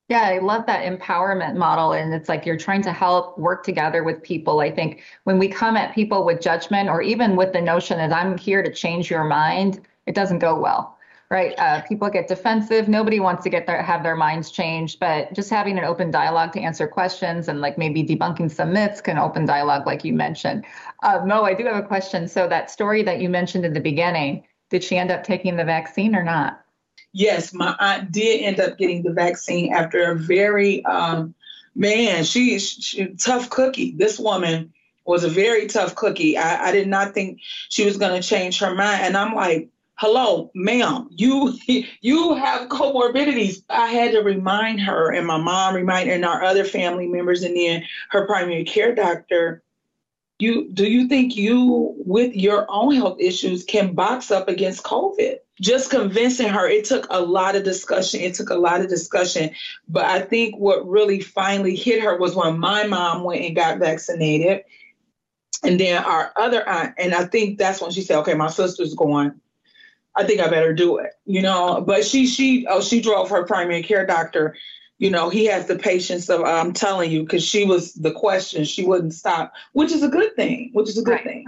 Yeah, 0.07 0.21
I 0.21 0.37
love 0.37 0.67
that 0.67 0.85
empowerment 0.85 1.55
model. 1.55 1.93
And 1.93 2.13
it's 2.13 2.29
like 2.29 2.45
you're 2.45 2.57
trying 2.57 2.83
to 2.83 2.93
help 2.93 3.39
work 3.39 3.63
together 3.63 4.03
with 4.03 4.21
people. 4.21 4.59
I 4.59 4.69
think 4.69 5.01
when 5.23 5.39
we 5.39 5.47
come 5.47 5.75
at 5.75 5.95
people 5.95 6.23
with 6.23 6.41
judgment 6.41 6.89
or 6.89 7.01
even 7.01 7.35
with 7.35 7.53
the 7.53 7.61
notion 7.61 7.97
that 7.97 8.13
I'm 8.13 8.37
here 8.37 8.61
to 8.61 8.71
change 8.71 9.09
your 9.09 9.23
mind, 9.23 9.81
it 10.05 10.13
doesn't 10.13 10.39
go 10.39 10.59
well 10.59 10.95
right 11.31 11.57
uh, 11.57 11.81
people 11.81 12.09
get 12.09 12.27
defensive 12.27 12.87
nobody 12.87 13.19
wants 13.19 13.43
to 13.43 13.49
get 13.49 13.65
their 13.65 13.81
have 13.81 14.03
their 14.03 14.15
minds 14.15 14.51
changed 14.51 14.99
but 14.99 15.33
just 15.33 15.49
having 15.49 15.77
an 15.77 15.83
open 15.83 16.11
dialogue 16.11 16.53
to 16.53 16.59
answer 16.59 16.87
questions 16.87 17.47
and 17.47 17.61
like 17.61 17.77
maybe 17.77 18.03
debunking 18.03 18.49
some 18.49 18.71
myths 18.71 19.01
can 19.01 19.17
open 19.17 19.45
dialogue 19.45 19.85
like 19.85 20.03
you 20.03 20.13
mentioned 20.13 20.63
uh, 21.03 21.19
mo 21.25 21.43
i 21.43 21.53
do 21.53 21.65
have 21.65 21.83
a 21.83 21.87
question 21.87 22.27
so 22.27 22.47
that 22.47 22.69
story 22.69 23.01
that 23.01 23.19
you 23.19 23.29
mentioned 23.29 23.65
in 23.65 23.73
the 23.73 23.79
beginning 23.79 24.43
did 24.69 24.83
she 24.83 24.97
end 24.97 25.11
up 25.11 25.23
taking 25.23 25.55
the 25.55 25.65
vaccine 25.65 26.15
or 26.15 26.23
not 26.23 26.64
yes 27.15 27.53
my 27.53 27.75
aunt 27.79 28.11
did 28.11 28.41
end 28.41 28.59
up 28.59 28.77
getting 28.77 29.01
the 29.01 29.11
vaccine 29.11 29.73
after 29.73 30.11
a 30.11 30.15
very 30.15 30.83
um, 30.85 31.33
man 31.75 32.23
she, 32.23 32.59
she 32.59 33.07
tough 33.15 33.49
cookie 33.49 33.91
this 33.91 34.19
woman 34.19 34.71
was 35.05 35.23
a 35.23 35.29
very 35.29 35.67
tough 35.67 35.95
cookie 35.95 36.37
I, 36.37 36.67
I 36.67 36.71
did 36.71 36.87
not 36.87 37.13
think 37.13 37.39
she 37.69 37.85
was 37.85 37.97
going 37.97 38.21
to 38.21 38.27
change 38.27 38.59
her 38.59 38.75
mind 38.75 39.01
and 39.01 39.17
i'm 39.17 39.33
like 39.33 39.69
hello, 39.97 40.51
ma'am, 40.53 41.07
you 41.11 41.53
you 42.01 42.33
have 42.35 42.69
comorbidities. 42.69 43.63
I 43.69 43.87
had 43.87 44.11
to 44.11 44.19
remind 44.19 44.81
her, 44.81 45.13
and 45.13 45.25
my 45.25 45.37
mom 45.37 45.75
reminded, 45.75 46.13
and 46.13 46.25
our 46.25 46.43
other 46.43 46.65
family 46.65 47.07
members, 47.07 47.43
and 47.43 47.55
then 47.55 47.83
her 48.09 48.25
primary 48.25 48.65
care 48.65 48.93
doctor. 48.93 49.61
You 50.37 50.69
do 50.73 50.85
you 50.85 51.07
think 51.07 51.37
you, 51.37 51.95
with 52.05 52.35
your 52.35 52.65
own 52.67 52.93
health 52.93 53.19
issues, 53.21 53.63
can 53.63 53.93
box 53.93 54.31
up 54.31 54.49
against 54.49 54.83
COVID? 54.83 55.37
Just 55.61 55.89
convincing 55.89 56.49
her. 56.49 56.67
It 56.67 56.85
took 56.85 57.07
a 57.09 57.21
lot 57.21 57.55
of 57.55 57.63
discussion. 57.63 58.19
It 58.19 58.33
took 58.33 58.49
a 58.49 58.55
lot 58.55 58.81
of 58.81 58.89
discussion, 58.89 59.51
but 59.87 60.05
I 60.05 60.19
think 60.19 60.57
what 60.57 60.87
really 60.87 61.21
finally 61.21 61.75
hit 61.75 62.03
her 62.03 62.17
was 62.17 62.35
when 62.35 62.59
my 62.59 62.85
mom 62.87 63.23
went 63.23 63.41
and 63.41 63.55
got 63.55 63.79
vaccinated. 63.79 64.63
And 65.63 65.79
then 65.79 66.03
our 66.03 66.33
other 66.35 66.67
aunt, 66.67 66.95
and 66.97 67.15
I 67.15 67.23
think 67.25 67.57
that's 67.57 67.81
when 67.81 67.91
she 67.91 68.01
said, 68.01 68.19
"Okay, 68.19 68.33
my 68.33 68.49
sister's 68.49 68.93
going." 68.93 69.39
I 70.15 70.23
think 70.23 70.39
I 70.39 70.49
better 70.49 70.73
do 70.73 70.97
it, 70.97 71.11
you 71.25 71.41
know. 71.41 71.81
But 71.81 72.05
she 72.05 72.27
she 72.27 72.67
oh 72.69 72.81
she 72.81 73.01
drove 73.01 73.29
her 73.29 73.45
primary 73.45 73.83
care 73.83 74.05
doctor. 74.05 74.55
You 74.97 75.09
know, 75.09 75.29
he 75.29 75.45
has 75.45 75.67
the 75.67 75.77
patience 75.77 76.29
of 76.29 76.41
I'm 76.41 76.71
telling 76.71 77.11
you, 77.11 77.21
because 77.23 77.43
she 77.43 77.65
was 77.65 77.93
the 77.93 78.11
question, 78.11 78.63
she 78.63 78.85
wouldn't 78.85 79.13
stop, 79.13 79.53
which 79.73 79.91
is 79.91 80.03
a 80.03 80.07
good 80.07 80.35
thing, 80.35 80.69
which 80.73 80.87
is 80.87 80.97
a 80.97 81.03
good 81.03 81.15
right. 81.15 81.23
thing. 81.23 81.45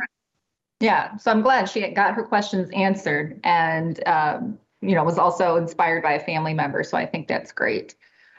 Yeah, 0.80 1.18
so 1.18 1.32
I'm 1.32 1.42
glad 1.42 1.70
she 1.70 1.88
got 1.90 2.14
her 2.14 2.24
questions 2.24 2.70
answered, 2.74 3.40
and 3.44 4.00
um, 4.08 4.60
you 4.82 4.94
know 4.96 5.04
was 5.04 5.18
also 5.18 5.56
inspired 5.56 6.04
by 6.04 6.14
a 6.14 6.20
family 6.20 6.54
member. 6.54 6.84
So 6.84 6.98
I 6.98 7.06
think 7.06 7.28
that's 7.28 7.52
great. 7.52 7.96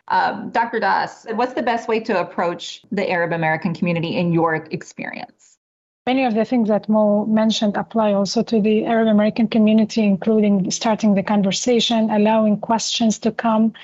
Um, 0.09 0.51
Dr. 0.51 0.81
Das, 0.81 1.27
what's 1.35 1.53
the 1.53 1.63
best 1.63 1.89
way 1.89 2.01
to 2.01 2.21
approach 2.21 2.83
the 2.91 3.11
Arab 3.11 3.33
American 3.33 3.75
community 3.75 4.17
in 4.17 4.33
your 4.33 4.55
experience? 4.55 5.59
Many 6.07 6.25
of 6.25 6.35
the 6.35 6.47
things 6.47 6.69
that 6.69 6.89
Mo 6.89 7.27
mentioned 7.27 7.77
apply 7.77 8.15
also 8.15 8.43
to 8.45 8.63
the 8.63 8.87
Arab 8.87 9.09
American 9.09 9.49
community, 9.49 10.03
including 10.03 10.71
starting 10.71 11.15
the 11.15 11.23
conversation, 11.23 12.09
allowing 12.09 12.59
questions 12.61 13.19
to 13.19 13.33
come, 13.33 13.75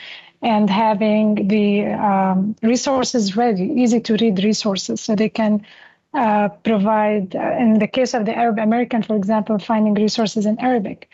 and 0.40 0.70
having 0.70 1.48
the 1.48 1.86
um, 1.86 2.56
resources 2.62 3.36
ready, 3.36 3.64
easy 3.64 4.00
to 4.00 4.16
read 4.16 4.42
resources, 4.42 5.02
so 5.02 5.14
they 5.14 5.28
can 5.28 5.66
uh, 6.14 6.48
provide, 6.62 7.34
uh, 7.34 7.56
in 7.58 7.78
the 7.78 7.88
case 7.88 8.14
of 8.14 8.24
the 8.24 8.36
Arab 8.36 8.58
American, 8.58 9.02
for 9.02 9.16
example, 9.16 9.58
finding 9.58 9.94
resources 9.94 10.46
in 10.46 10.58
Arabic. 10.60 11.08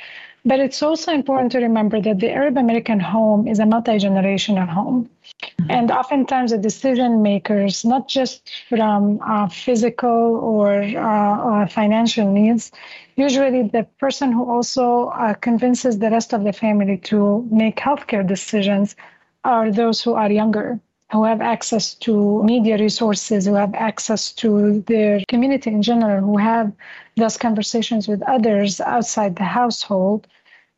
But 0.44 0.60
it's 0.60 0.82
also 0.82 1.12
important 1.12 1.52
to 1.52 1.58
remember 1.58 2.00
that 2.00 2.20
the 2.20 2.30
Arab 2.30 2.56
American 2.56 2.98
home 2.98 3.46
is 3.46 3.58
a 3.58 3.66
multi 3.66 3.92
generational 3.92 4.68
home. 4.68 5.08
Mm-hmm. 5.42 5.70
And 5.70 5.90
oftentimes, 5.90 6.50
the 6.50 6.58
decision 6.58 7.22
makers, 7.22 7.84
not 7.84 8.08
just 8.08 8.50
from 8.68 9.20
uh, 9.26 9.48
physical 9.48 10.36
or 10.42 10.82
uh, 10.82 11.62
uh, 11.62 11.66
financial 11.66 12.30
needs, 12.32 12.72
usually 13.16 13.68
the 13.68 13.86
person 13.98 14.32
who 14.32 14.50
also 14.50 15.08
uh, 15.08 15.34
convinces 15.34 15.98
the 15.98 16.10
rest 16.10 16.32
of 16.32 16.44
the 16.44 16.52
family 16.52 16.96
to 17.04 17.46
make 17.50 17.76
healthcare 17.76 18.26
decisions 18.26 18.96
are 19.44 19.70
those 19.70 20.02
who 20.02 20.14
are 20.14 20.30
younger 20.30 20.80
who 21.12 21.24
have 21.24 21.40
access 21.40 21.94
to 21.94 22.42
media 22.44 22.78
resources, 22.78 23.46
who 23.46 23.54
have 23.54 23.74
access 23.74 24.32
to 24.32 24.80
their 24.86 25.20
community 25.28 25.70
in 25.70 25.82
general, 25.82 26.20
who 26.20 26.36
have 26.36 26.72
those 27.16 27.36
conversations 27.36 28.06
with 28.06 28.22
others 28.22 28.80
outside 28.80 29.36
the 29.36 29.44
household, 29.44 30.26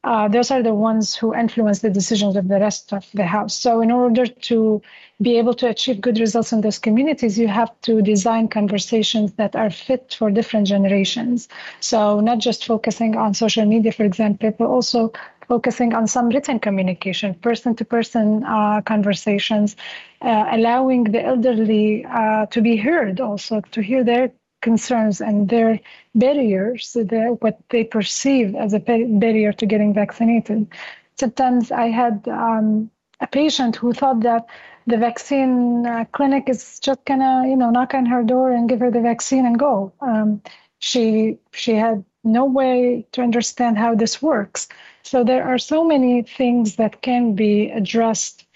uh, 0.05 0.27
those 0.27 0.51
are 0.51 0.62
the 0.62 0.75
ones 0.75 1.14
who 1.14 1.33
influence 1.33 1.79
the 1.79 1.90
decisions 1.90 2.35
of 2.35 2.49
the 2.49 2.59
rest 2.59 2.92
of 2.92 3.07
the 3.14 3.25
house. 3.25 3.55
So, 3.55 3.81
in 3.81 3.92
order 3.92 4.27
to 4.27 4.83
be 5.21 5.38
able 5.38 5.55
to 5.55 5.68
achieve 5.68 6.01
good 6.01 6.18
results 6.18 6.53
in 6.53 6.61
those 6.61 6.81
communities, 6.81 7.38
you 7.38 7.47
have 7.47 7.71
to 7.83 8.03
design 8.03 8.49
conversations 8.49 9.35
that 9.35 9.55
are 9.55 9.71
fit 9.71 10.16
for 10.18 10.29
different 10.29 10.66
generations. 10.66 11.49
So, 11.79 12.18
not 12.18 12.38
just 12.38 12.66
focusing 12.66 13.16
on 13.16 13.35
social 13.35 13.64
media, 13.64 13.92
for 13.92 14.03
example, 14.03 14.51
but 14.59 14.66
also 14.66 15.12
focusing 15.48 15.94
on 15.94 16.07
some 16.07 16.28
written 16.28 16.59
communication, 16.59 17.35
person 17.35 17.74
to 17.76 17.85
person 17.85 18.44
conversations, 18.85 19.76
uh, 20.22 20.46
allowing 20.50 21.05
the 21.05 21.22
elderly 21.24 22.05
uh, 22.05 22.46
to 22.46 22.61
be 22.61 22.76
heard 22.76 23.20
also, 23.20 23.61
to 23.72 23.83
hear 23.83 24.05
their 24.05 24.31
concerns 24.61 25.20
and 25.20 25.48
their 25.48 25.81
barriers, 26.14 26.96
what 27.40 27.59
they 27.70 27.85
perceive 27.85 28.55
as 28.55 28.72
a 28.72 28.78
barrier 28.78 29.52
to 29.52 29.66
getting 29.66 29.92
vaccinated. 29.92 30.66
Sometimes 31.18 31.70
I 31.72 31.88
had 31.88 32.26
um, 32.28 32.90
a 33.20 33.26
patient 33.26 33.76
who 33.76 33.92
thought 33.92 34.20
that 34.20 34.46
the 34.87 34.96
vaccine 34.96 35.87
uh, 35.87 36.05
clinic 36.12 36.48
is 36.48 36.78
just 36.81 37.05
gonna, 37.05 37.46
you 37.46 37.57
know, 37.57 37.70
knock 37.70 37.94
on 37.94 38.07
her 38.07 38.22
door 38.22 38.50
and 38.50 38.68
give 38.68 38.81
her 38.81 38.90
the 38.90 39.00
vaccine 39.00 39.46
and 39.46 39.59
go. 39.59 39.92
Um, 40.00 40.42
she 40.78 41.38
she 41.52 41.74
had 41.74 42.05
no 42.24 42.44
way 42.44 43.07
to 43.12 43.22
understand 43.22 43.78
how 43.78 43.94
this 43.94 44.20
works. 44.20 44.68
So 45.02 45.24
there 45.24 45.44
are 45.44 45.58
so 45.58 45.84
many 45.84 46.22
things 46.22 46.76
that 46.76 47.02
can 47.02 47.34
be 47.34 47.70
addressed 47.70 48.46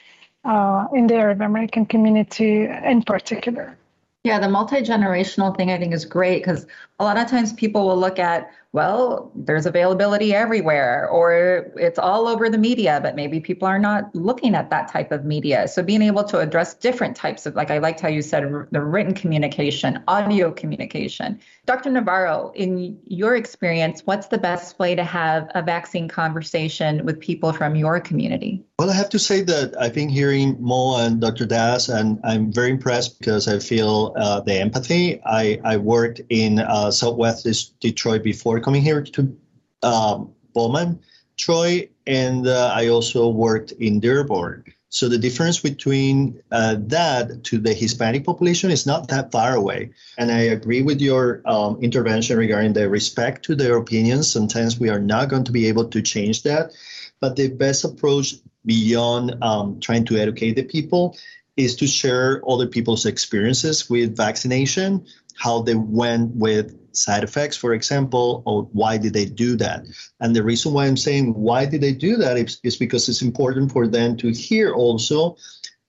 uh, 0.45 0.87
in 0.95 1.07
the 1.07 1.17
Arab 1.17 1.41
American 1.41 1.87
community 1.87 2.65
in 2.65 3.03
particular. 3.03 3.77
Yeah, 4.25 4.39
the 4.41 4.49
multi 4.49 4.77
generational 4.77 5.57
thing 5.57 5.71
I 5.71 5.79
think 5.79 5.93
is 5.93 6.05
great 6.05 6.41
because 6.41 6.67
a 6.99 7.05
lot 7.05 7.17
of 7.17 7.29
times 7.29 7.53
people 7.53 7.87
will 7.87 7.97
look 7.97 8.19
at, 8.19 8.51
well, 8.73 9.33
there's 9.35 9.65
availability 9.65 10.35
everywhere 10.35 11.09
or 11.09 11.73
it's 11.77 11.99
all 11.99 12.29
over 12.29 12.51
the 12.51 12.59
media, 12.59 13.01
but 13.03 13.17
maybe 13.17 13.41
people 13.41 13.67
are 13.67 13.79
not 13.79 14.15
looking 14.15 14.55
at 14.55 14.71
that 14.71 14.89
type 14.89 15.13
of 15.13 15.25
media. 15.25 15.67
So 15.69 15.83
being 15.83 16.03
able 16.03 16.25
to 16.25 16.41
address 16.41 16.75
different 16.75 17.17
types 17.17 17.47
of, 17.47 17.55
like 17.55 17.71
I 17.71 17.79
liked 17.79 18.01
how 18.01 18.09
you 18.09 18.23
said, 18.23 18.43
the 18.71 18.83
written 18.83 19.15
communication, 19.15 20.03
audio 20.09 20.51
communication. 20.51 21.41
Dr. 21.65 21.91
Navarro, 21.91 22.53
in 22.55 22.99
your 23.05 23.37
experience, 23.37 24.03
what's 24.05 24.27
the 24.27 24.39
best 24.39 24.79
way 24.79 24.95
to 24.95 25.05
have 25.05 25.51
a 25.55 25.63
vaccine 25.63 26.09
conversation 26.09 27.05
with 27.05 27.19
people 27.19 27.53
from 27.53 27.77
your 27.77 27.99
community? 28.01 28.63
Well, 28.79 28.91
I 28.91 28.95
have 28.95 29.09
to 29.11 29.19
say 29.19 29.41
that 29.41 29.75
I've 29.81 29.95
been 29.95 30.11
hearing 30.11 30.57
Mo 30.61 30.99
and 30.99 31.19
Dr. 31.19 31.47
Das, 31.47 31.89
and 31.89 32.21
I'm 32.25 32.53
very 32.53 32.71
impressed 32.71 33.19
because 33.19 33.49
I 33.49 33.59
feel 33.59 34.13
uh, 34.17 34.41
the 34.41 34.61
empathy. 34.61 35.19
I, 35.25 35.59
I 35.65 35.79
worked 35.79 36.21
in 36.29 36.59
uh, 36.59 36.91
Southwest 36.91 37.81
Detroit 37.81 38.23
before 38.23 38.56
coming 38.61 38.83
here 38.83 39.03
to 39.03 39.37
um, 39.83 40.33
Beaumont, 40.55 41.03
Troy, 41.37 41.89
and 42.07 42.47
uh, 42.47 42.73
I 42.75 42.89
also 42.89 43.29
worked 43.29 43.73
in 43.73 44.01
Dearborn. 44.01 44.65
So 44.89 45.09
the 45.09 45.19
difference 45.19 45.61
between 45.61 46.41
uh, 46.53 46.77
that 46.87 47.45
to 47.45 47.59
the 47.59 47.75
Hispanic 47.75 48.25
population 48.25 48.71
is 48.71 48.87
not 48.87 49.09
that 49.09 49.31
far 49.31 49.55
away. 49.55 49.91
And 50.17 50.31
I 50.31 50.39
agree 50.39 50.81
with 50.83 51.01
your 51.01 51.43
um, 51.45 51.77
intervention 51.83 52.39
regarding 52.39 52.73
the 52.73 52.89
respect 52.89 53.45
to 53.45 53.55
their 53.55 53.77
opinions. 53.77 54.31
Sometimes 54.31 54.79
we 54.79 54.89
are 54.89 55.01
not 55.01 55.29
going 55.29 55.45
to 55.45 55.53
be 55.53 55.67
able 55.67 55.89
to 55.89 56.01
change 56.01 56.45
that. 56.45 56.73
But 57.21 57.37
the 57.37 57.49
best 57.49 57.85
approach 57.85 58.37
beyond 58.65 59.37
um, 59.43 59.81
trying 59.81 60.05
to 60.07 60.17
educate 60.17 60.55
the 60.55 60.63
people 60.63 61.17
is 61.57 61.77
to 61.77 61.87
share 61.87 62.43
other 62.49 62.67
people's 62.67 63.07
experiences 63.07 63.91
with 63.91 64.17
vaccination, 64.17 65.05
how 65.37 65.63
they 65.63 65.75
went 65.75 66.35
with 66.37 66.75
side 66.97 67.25
effects, 67.25 67.57
for 67.57 67.73
example, 67.75 68.43
or 68.47 68.63
why 68.73 68.99
did 68.99 69.13
they 69.13 69.25
do 69.25 69.57
that? 69.57 69.87
And 70.21 70.35
the 70.35 70.43
reason 70.43 70.73
why 70.73 70.87
I'm 70.87 70.97
saying 70.97 71.35
why 71.35 71.67
did 71.67 71.81
they 71.81 71.93
do 71.93 72.17
that 72.17 72.37
is, 72.37 72.59
is 72.63 72.77
because 72.77 73.09
it's 73.09 73.23
important 73.23 73.73
for 73.73 73.87
them 73.87 74.17
to 74.19 74.33
hear 74.33 74.73
also 74.75 75.37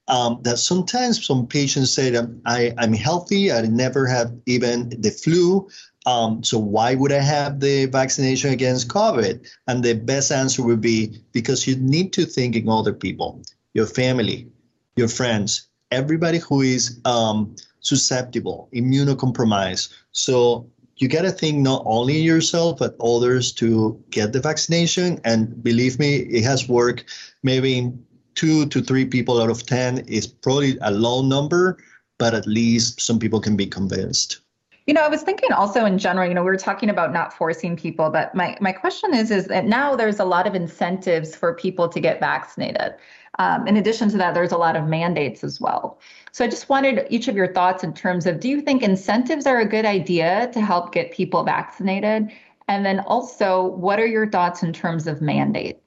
um, 0.08 0.40
that 0.42 0.58
sometimes 0.58 1.24
some 1.24 1.46
patients 1.46 1.92
say 1.92 2.10
that 2.10 2.28
I, 2.46 2.74
I'm 2.78 2.94
healthy, 2.94 3.52
I 3.52 3.62
never 3.62 4.06
have 4.06 4.32
even 4.46 4.88
the 4.88 5.10
flu. 5.10 5.68
Um, 6.06 6.42
so 6.42 6.58
why 6.58 6.94
would 6.94 7.12
I 7.12 7.20
have 7.20 7.60
the 7.60 7.84
vaccination 7.86 8.50
against 8.52 8.88
COVID? 8.88 9.46
And 9.66 9.84
the 9.84 9.94
best 9.94 10.32
answer 10.32 10.64
would 10.64 10.80
be 10.80 11.22
because 11.32 11.66
you 11.66 11.76
need 11.76 12.14
to 12.14 12.24
think 12.24 12.56
in 12.56 12.68
other 12.68 12.94
people, 12.94 13.42
your 13.74 13.86
family, 13.86 14.48
your 14.96 15.08
friends, 15.08 15.68
everybody 15.90 16.38
who 16.38 16.62
is 16.62 17.00
um, 17.04 17.54
susceptible, 17.80 18.68
immunocompromised. 18.74 19.92
So 20.12 20.70
you 20.98 21.08
got 21.08 21.22
to 21.22 21.30
think 21.30 21.58
not 21.58 21.82
only 21.86 22.18
yourself 22.18 22.78
but 22.78 22.96
others 23.00 23.52
to 23.52 24.02
get 24.10 24.32
the 24.32 24.40
vaccination. 24.40 25.20
And 25.24 25.62
believe 25.62 25.98
me, 25.98 26.16
it 26.16 26.44
has 26.44 26.68
worked. 26.68 27.04
Maybe 27.42 27.78
in 27.78 28.04
two 28.34 28.66
to 28.66 28.82
three 28.82 29.04
people 29.04 29.40
out 29.40 29.50
of 29.50 29.64
ten 29.64 29.98
is 30.00 30.26
probably 30.26 30.76
a 30.82 30.90
low 30.90 31.22
number, 31.22 31.78
but 32.18 32.34
at 32.34 32.46
least 32.46 33.00
some 33.00 33.18
people 33.18 33.40
can 33.40 33.56
be 33.56 33.66
convinced. 33.66 34.40
You 34.88 34.94
know, 34.94 35.02
I 35.02 35.08
was 35.08 35.20
thinking 35.20 35.52
also 35.52 35.84
in 35.84 35.98
general, 35.98 36.26
you 36.26 36.32
know, 36.32 36.40
we 36.40 36.50
were 36.50 36.56
talking 36.56 36.88
about 36.88 37.12
not 37.12 37.34
forcing 37.34 37.76
people, 37.76 38.08
but 38.08 38.34
my, 38.34 38.56
my 38.58 38.72
question 38.72 39.12
is, 39.12 39.30
is 39.30 39.44
that 39.48 39.66
now 39.66 39.94
there's 39.94 40.18
a 40.18 40.24
lot 40.24 40.46
of 40.46 40.54
incentives 40.54 41.36
for 41.36 41.52
people 41.52 41.90
to 41.90 42.00
get 42.00 42.20
vaccinated. 42.20 42.94
Um, 43.38 43.68
in 43.68 43.76
addition 43.76 44.08
to 44.08 44.16
that, 44.16 44.32
there's 44.32 44.50
a 44.50 44.56
lot 44.56 44.76
of 44.76 44.86
mandates 44.86 45.44
as 45.44 45.60
well. 45.60 46.00
So 46.32 46.42
I 46.42 46.48
just 46.48 46.70
wanted 46.70 47.06
each 47.10 47.28
of 47.28 47.36
your 47.36 47.52
thoughts 47.52 47.84
in 47.84 47.92
terms 47.92 48.24
of 48.24 48.40
do 48.40 48.48
you 48.48 48.62
think 48.62 48.82
incentives 48.82 49.44
are 49.44 49.60
a 49.60 49.66
good 49.66 49.84
idea 49.84 50.48
to 50.54 50.60
help 50.62 50.94
get 50.94 51.12
people 51.12 51.44
vaccinated? 51.44 52.30
And 52.66 52.86
then 52.86 53.00
also, 53.00 53.66
what 53.66 53.98
are 53.98 54.06
your 54.06 54.30
thoughts 54.30 54.62
in 54.62 54.72
terms 54.72 55.06
of 55.06 55.20
mandates? 55.20 55.84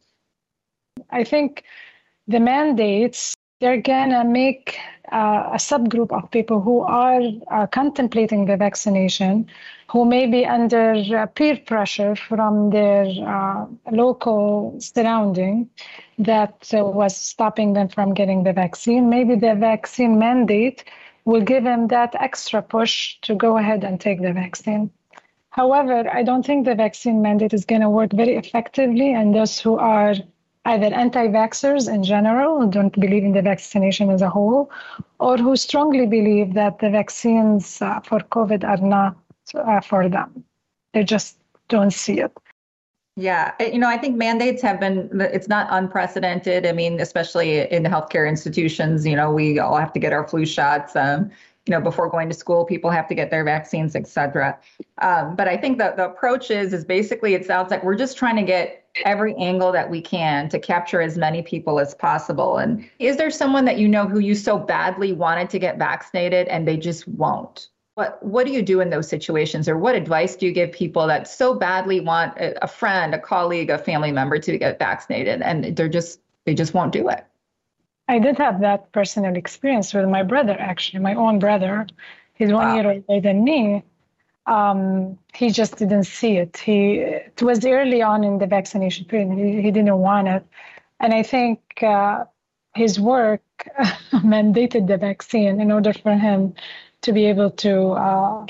I 1.09 1.23
think 1.23 1.63
the 2.27 2.39
mandates 2.39 3.35
they're 3.61 3.81
gonna 3.81 4.25
make 4.25 4.77
uh, 5.11 5.51
a 5.53 5.57
subgroup 5.57 6.11
of 6.11 6.29
people 6.31 6.59
who 6.59 6.79
are 6.79 7.21
uh, 7.51 7.67
contemplating 7.67 8.45
the 8.45 8.57
vaccination, 8.57 9.45
who 9.91 10.03
may 10.03 10.25
be 10.25 10.45
under 10.45 10.93
uh, 10.93 11.27
peer 11.27 11.57
pressure 11.65 12.15
from 12.15 12.71
their 12.71 13.05
uh, 13.05 13.65
local 13.91 14.75
surrounding 14.79 15.69
that 16.17 16.69
uh, 16.73 16.83
was 16.83 17.15
stopping 17.15 17.73
them 17.73 17.87
from 17.87 18.15
getting 18.15 18.43
the 18.43 18.53
vaccine. 18.53 19.09
Maybe 19.09 19.35
the 19.35 19.53
vaccine 19.53 20.17
mandate 20.17 20.83
will 21.25 21.41
give 21.41 21.63
them 21.63 21.87
that 21.89 22.15
extra 22.15 22.63
push 22.63 23.17
to 23.21 23.35
go 23.35 23.57
ahead 23.57 23.83
and 23.83 24.01
take 24.01 24.21
the 24.23 24.33
vaccine. 24.33 24.89
However, 25.51 26.09
I 26.11 26.23
don't 26.23 26.43
think 26.43 26.65
the 26.65 26.75
vaccine 26.75 27.21
mandate 27.21 27.53
is 27.53 27.65
going 27.65 27.81
to 27.81 27.89
work 27.89 28.11
very 28.11 28.37
effectively, 28.37 29.13
and 29.13 29.35
those 29.35 29.59
who 29.59 29.77
are 29.77 30.15
either 30.65 30.93
anti-vaxxers 30.93 31.91
in 31.91 32.03
general, 32.03 32.61
who 32.61 32.69
don't 32.69 32.93
believe 32.99 33.23
in 33.23 33.33
the 33.33 33.41
vaccination 33.41 34.09
as 34.09 34.21
a 34.21 34.29
whole, 34.29 34.71
or 35.19 35.37
who 35.37 35.55
strongly 35.55 36.05
believe 36.05 36.53
that 36.53 36.79
the 36.79 36.89
vaccines 36.89 37.81
uh, 37.81 37.99
for 38.01 38.19
COVID 38.19 38.63
are 38.63 38.77
not 38.77 39.17
uh, 39.55 39.81
for 39.81 40.07
them. 40.07 40.43
They 40.93 41.03
just 41.03 41.37
don't 41.67 41.91
see 41.91 42.19
it. 42.19 42.31
Yeah, 43.17 43.53
you 43.59 43.77
know, 43.77 43.89
I 43.89 43.97
think 43.97 44.15
mandates 44.15 44.61
have 44.61 44.79
been, 44.79 45.09
it's 45.19 45.47
not 45.49 45.67
unprecedented. 45.69 46.65
I 46.65 46.71
mean, 46.71 46.99
especially 47.01 47.69
in 47.69 47.83
healthcare 47.83 48.27
institutions, 48.27 49.05
you 49.05 49.15
know, 49.15 49.31
we 49.31 49.59
all 49.59 49.75
have 49.75 49.91
to 49.93 49.99
get 49.99 50.13
our 50.13 50.27
flu 50.27 50.45
shots. 50.45 50.95
Um, 50.95 51.29
you 51.67 51.71
know, 51.71 51.81
before 51.81 52.09
going 52.09 52.29
to 52.29 52.35
school, 52.35 52.65
people 52.65 52.89
have 52.89 53.07
to 53.07 53.13
get 53.13 53.29
their 53.29 53.43
vaccines, 53.43 53.95
et 53.95 54.07
cetera. 54.07 54.57
Um, 54.99 55.35
but 55.35 55.47
I 55.47 55.57
think 55.57 55.77
that 55.77 55.97
the 55.97 56.05
approach 56.05 56.49
is, 56.49 56.73
is 56.73 56.85
basically, 56.85 57.33
it 57.33 57.45
sounds 57.45 57.69
like 57.69 57.83
we're 57.83 57.95
just 57.95 58.17
trying 58.17 58.37
to 58.37 58.43
get 58.43 58.80
every 59.05 59.35
angle 59.35 59.71
that 59.71 59.89
we 59.89 60.01
can 60.01 60.49
to 60.49 60.59
capture 60.59 61.01
as 61.01 61.17
many 61.17 61.41
people 61.41 61.79
as 61.79 61.93
possible. 61.93 62.57
And 62.57 62.87
is 62.99 63.17
there 63.17 63.31
someone 63.31 63.65
that 63.65 63.77
you 63.77 63.87
know 63.87 64.07
who 64.07 64.19
you 64.19 64.35
so 64.35 64.57
badly 64.57 65.13
wanted 65.13 65.49
to 65.51 65.59
get 65.59 65.77
vaccinated 65.77 66.47
and 66.47 66.67
they 66.67 66.77
just 66.77 67.07
won't? 67.07 67.69
What 67.95 68.23
what 68.23 68.45
do 68.45 68.53
you 68.53 68.61
do 68.61 68.79
in 68.79 68.89
those 68.89 69.07
situations 69.07 69.67
or 69.67 69.77
what 69.77 69.95
advice 69.95 70.35
do 70.35 70.45
you 70.45 70.53
give 70.53 70.71
people 70.71 71.07
that 71.07 71.27
so 71.27 71.53
badly 71.53 71.99
want 71.99 72.37
a, 72.37 72.63
a 72.63 72.67
friend, 72.67 73.13
a 73.13 73.19
colleague, 73.19 73.69
a 73.69 73.77
family 73.77 74.11
member 74.11 74.39
to 74.39 74.57
get 74.57 74.79
vaccinated 74.79 75.41
and 75.41 75.75
they're 75.75 75.89
just 75.89 76.21
they 76.45 76.53
just 76.53 76.73
won't 76.73 76.93
do 76.93 77.09
it? 77.09 77.25
I 78.07 78.19
did 78.19 78.37
have 78.37 78.61
that 78.61 78.91
personal 78.91 79.35
experience 79.35 79.93
with 79.93 80.07
my 80.07 80.23
brother 80.23 80.55
actually, 80.57 80.99
my 80.99 81.15
own 81.15 81.39
brother. 81.39 81.85
He's 82.33 82.51
one 82.51 82.69
wow. 82.69 82.75
year 82.75 83.03
older 83.07 83.21
than 83.21 83.43
me 83.43 83.83
um, 84.45 85.17
he 85.33 85.49
just 85.49 85.77
didn't 85.77 86.05
see 86.05 86.37
it. 86.37 86.57
He 86.57 86.95
it 86.99 87.41
was 87.41 87.65
early 87.65 88.01
on 88.01 88.23
in 88.23 88.37
the 88.39 88.47
vaccination 88.47 89.05
period. 89.05 89.37
He, 89.37 89.61
he 89.61 89.71
didn't 89.71 89.97
want 89.97 90.27
it, 90.27 90.45
and 90.99 91.13
I 91.13 91.23
think 91.23 91.59
uh, 91.81 92.25
his 92.75 92.99
work 92.99 93.41
mandated 94.11 94.87
the 94.87 94.97
vaccine 94.97 95.61
in 95.61 95.71
order 95.71 95.93
for 95.93 96.13
him 96.13 96.53
to 97.01 97.11
be 97.11 97.25
able 97.25 97.51
to 97.51 97.91
uh, 97.91 98.45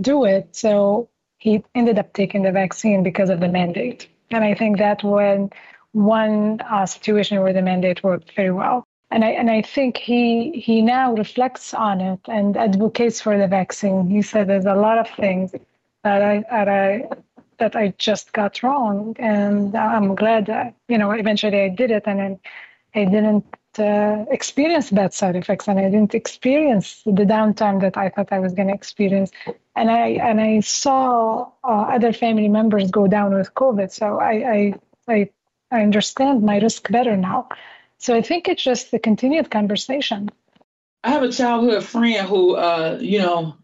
do 0.00 0.24
it. 0.24 0.54
So 0.56 1.08
he 1.38 1.64
ended 1.74 1.98
up 1.98 2.12
taking 2.12 2.42
the 2.42 2.52
vaccine 2.52 3.02
because 3.02 3.30
of 3.30 3.40
the 3.40 3.48
mandate, 3.48 4.08
and 4.30 4.44
I 4.44 4.54
think 4.54 4.78
that 4.78 5.02
when 5.04 5.50
one 5.92 6.60
uh, 6.62 6.86
situation 6.86 7.40
where 7.40 7.52
the 7.52 7.62
mandate 7.62 8.02
worked 8.02 8.34
very 8.34 8.50
well 8.50 8.86
and 9.10 9.24
I 9.24 9.28
and 9.30 9.50
I 9.50 9.62
think 9.62 9.96
he 9.96 10.52
he 10.52 10.82
now 10.82 11.14
reflects 11.14 11.74
on 11.74 12.00
it 12.00 12.20
and 12.28 12.56
advocates 12.56 13.20
for 13.20 13.38
the 13.38 13.46
vaccine. 13.46 14.08
He 14.08 14.22
said 14.22 14.48
there's 14.48 14.64
a 14.66 14.74
lot 14.74 14.98
of 14.98 15.08
things 15.10 15.54
that 16.02 16.22
I 16.22 16.44
that 16.50 16.68
I 16.68 17.08
that 17.58 17.76
I 17.76 17.94
just 17.98 18.32
got 18.32 18.62
wrong, 18.62 19.14
and 19.18 19.76
I'm 19.76 20.14
glad 20.14 20.46
that 20.46 20.74
you 20.88 20.98
know 20.98 21.10
eventually 21.12 21.60
I 21.62 21.68
did 21.68 21.90
it, 21.90 22.04
and 22.06 22.20
I, 22.20 23.00
I 23.00 23.04
didn't 23.04 23.44
uh, 23.78 24.24
experience 24.30 24.90
bad 24.90 25.12
side 25.14 25.36
effects, 25.36 25.68
and 25.68 25.78
I 25.78 25.84
didn't 25.84 26.14
experience 26.14 27.02
the 27.04 27.24
downtime 27.24 27.80
that 27.82 27.96
I 27.96 28.08
thought 28.08 28.32
I 28.32 28.38
was 28.40 28.52
going 28.54 28.68
to 28.68 28.74
experience, 28.74 29.30
and 29.76 29.90
I 29.90 30.08
and 30.28 30.40
I 30.40 30.60
saw 30.60 31.50
uh, 31.64 31.86
other 31.96 32.12
family 32.12 32.48
members 32.48 32.90
go 32.90 33.06
down 33.06 33.34
with 33.34 33.54
COVID, 33.54 33.90
so 33.92 34.18
I 34.18 34.32
I 34.56 34.74
I, 35.08 35.30
I 35.70 35.82
understand 35.82 36.42
my 36.42 36.58
risk 36.58 36.90
better 36.90 37.16
now. 37.16 37.48
So 37.98 38.14
I 38.14 38.22
think 38.22 38.48
it's 38.48 38.62
just 38.62 38.90
the 38.90 38.98
continued 38.98 39.50
conversation. 39.50 40.30
I 41.02 41.10
have 41.10 41.22
a 41.22 41.32
childhood 41.32 41.84
friend 41.84 42.26
who, 42.26 42.56
uh, 42.56 42.98
you 43.00 43.18
know, 43.18 43.56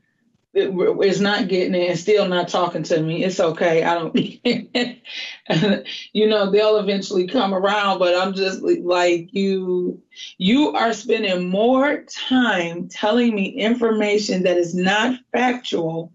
is 0.53 1.21
not 1.21 1.47
getting 1.49 1.75
it 1.75 1.91
and 1.91 1.99
still 1.99 2.27
not 2.27 2.49
talking 2.49 2.83
to 2.83 3.01
me. 3.01 3.25
It's 3.25 3.39
okay. 3.39 3.85
I 3.85 3.95
don't, 3.95 4.17
you 6.13 6.29
know, 6.29 6.51
they'll 6.51 6.79
eventually 6.79 7.29
come 7.29 7.55
around, 7.55 7.99
but 7.99 8.17
I'm 8.21 8.35
just 8.35 8.61
like 8.63 9.33
you, 9.33 10.03
you 10.39 10.73
are 10.73 10.93
spending 10.93 11.49
more 11.49 12.05
time 12.05 12.89
telling 12.89 13.35
me 13.35 13.51
information 13.51 14.43
that 14.43 14.57
is 14.57 14.75
not 14.75 15.21
factual 15.33 16.13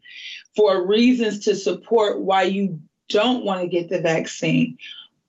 for 0.56 0.86
reasons 0.86 1.46
to 1.46 1.56
support 1.56 2.20
why 2.20 2.44
you 2.44 2.82
don't 3.08 3.46
want 3.46 3.62
to 3.62 3.68
get 3.68 3.90
the 3.90 4.02
vaccine. 4.02 4.78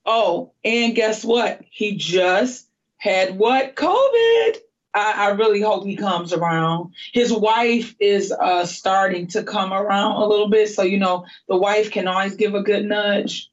Oh, 0.05 0.53
and 0.64 0.94
guess 0.94 1.25
what? 1.25 1.61
He 1.70 1.96
just 1.96 2.66
had 3.07 3.38
what? 3.38 3.77
COVID. 3.77 4.57
I, 4.95 5.29
I 5.29 5.31
really 5.31 5.61
hope 5.61 5.85
he 5.85 5.95
comes 5.95 6.33
around. 6.33 6.92
His 7.12 7.33
wife 7.33 7.95
is 8.01 8.33
uh, 8.33 8.64
starting 8.64 9.27
to 9.29 9.42
come 9.42 9.73
around 9.73 10.12
a 10.12 10.27
little 10.27 10.49
bit. 10.49 10.71
So, 10.71 10.83
you 10.83 10.99
know, 10.99 11.25
the 11.49 11.57
wife 11.57 11.90
can 11.90 12.09
always 12.09 12.35
give 12.35 12.55
a 12.55 12.62
good 12.62 12.85
nudge. 12.87 13.51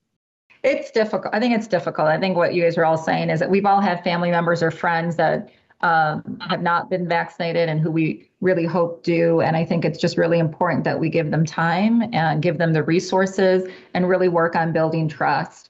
It's 0.64 0.92
difficult. 0.92 1.34
I 1.36 1.42
think 1.42 1.54
it's 1.54 1.68
difficult. 1.68 2.08
I 2.08 2.18
think 2.18 2.38
what 2.38 2.54
you 2.54 2.64
guys 2.64 2.78
are 2.78 2.86
all 2.86 2.98
saying 2.98 3.30
is 3.30 3.42
that 3.42 3.50
we've 3.50 3.66
all 3.66 3.82
had 3.82 4.02
family 4.04 4.32
members 4.32 4.64
or 4.64 4.72
friends 4.72 5.18
that 5.18 5.50
um, 5.82 6.40
have 6.50 6.62
not 6.62 6.90
been 6.90 7.10
vaccinated 7.10 7.68
and 7.68 7.82
who 7.82 7.92
we 7.92 8.30
really 8.40 8.66
hope 8.66 9.04
do. 9.04 9.42
And 9.42 9.58
I 9.58 9.66
think 9.66 9.84
it's 9.84 10.00
just 10.00 10.18
really 10.18 10.40
important 10.40 10.86
that 10.86 10.98
we 10.98 11.10
give 11.10 11.30
them 11.30 11.46
time 11.46 12.04
and 12.14 12.42
give 12.42 12.58
them 12.58 12.72
the 12.72 12.84
resources 12.84 13.70
and 13.94 14.08
really 14.08 14.30
work 14.30 14.56
on 14.56 14.72
building 14.72 15.10
trust. 15.10 15.70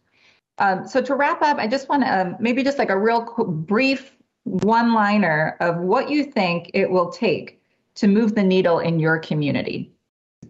Um, 0.59 0.87
so 0.87 1.01
to 1.01 1.15
wrap 1.15 1.41
up, 1.41 1.57
I 1.57 1.67
just 1.67 1.89
want 1.89 2.03
to 2.03 2.21
um, 2.21 2.35
maybe 2.39 2.63
just 2.63 2.77
like 2.77 2.89
a 2.89 2.97
real 2.97 3.23
quick, 3.23 3.47
brief 3.47 4.15
one 4.43 4.93
liner 4.93 5.57
of 5.59 5.77
what 5.77 6.09
you 6.09 6.23
think 6.23 6.69
it 6.73 6.89
will 6.89 7.09
take 7.09 7.61
to 7.95 8.07
move 8.07 8.35
the 8.35 8.43
needle 8.43 8.79
in 8.79 8.99
your 8.99 9.19
community. 9.19 9.91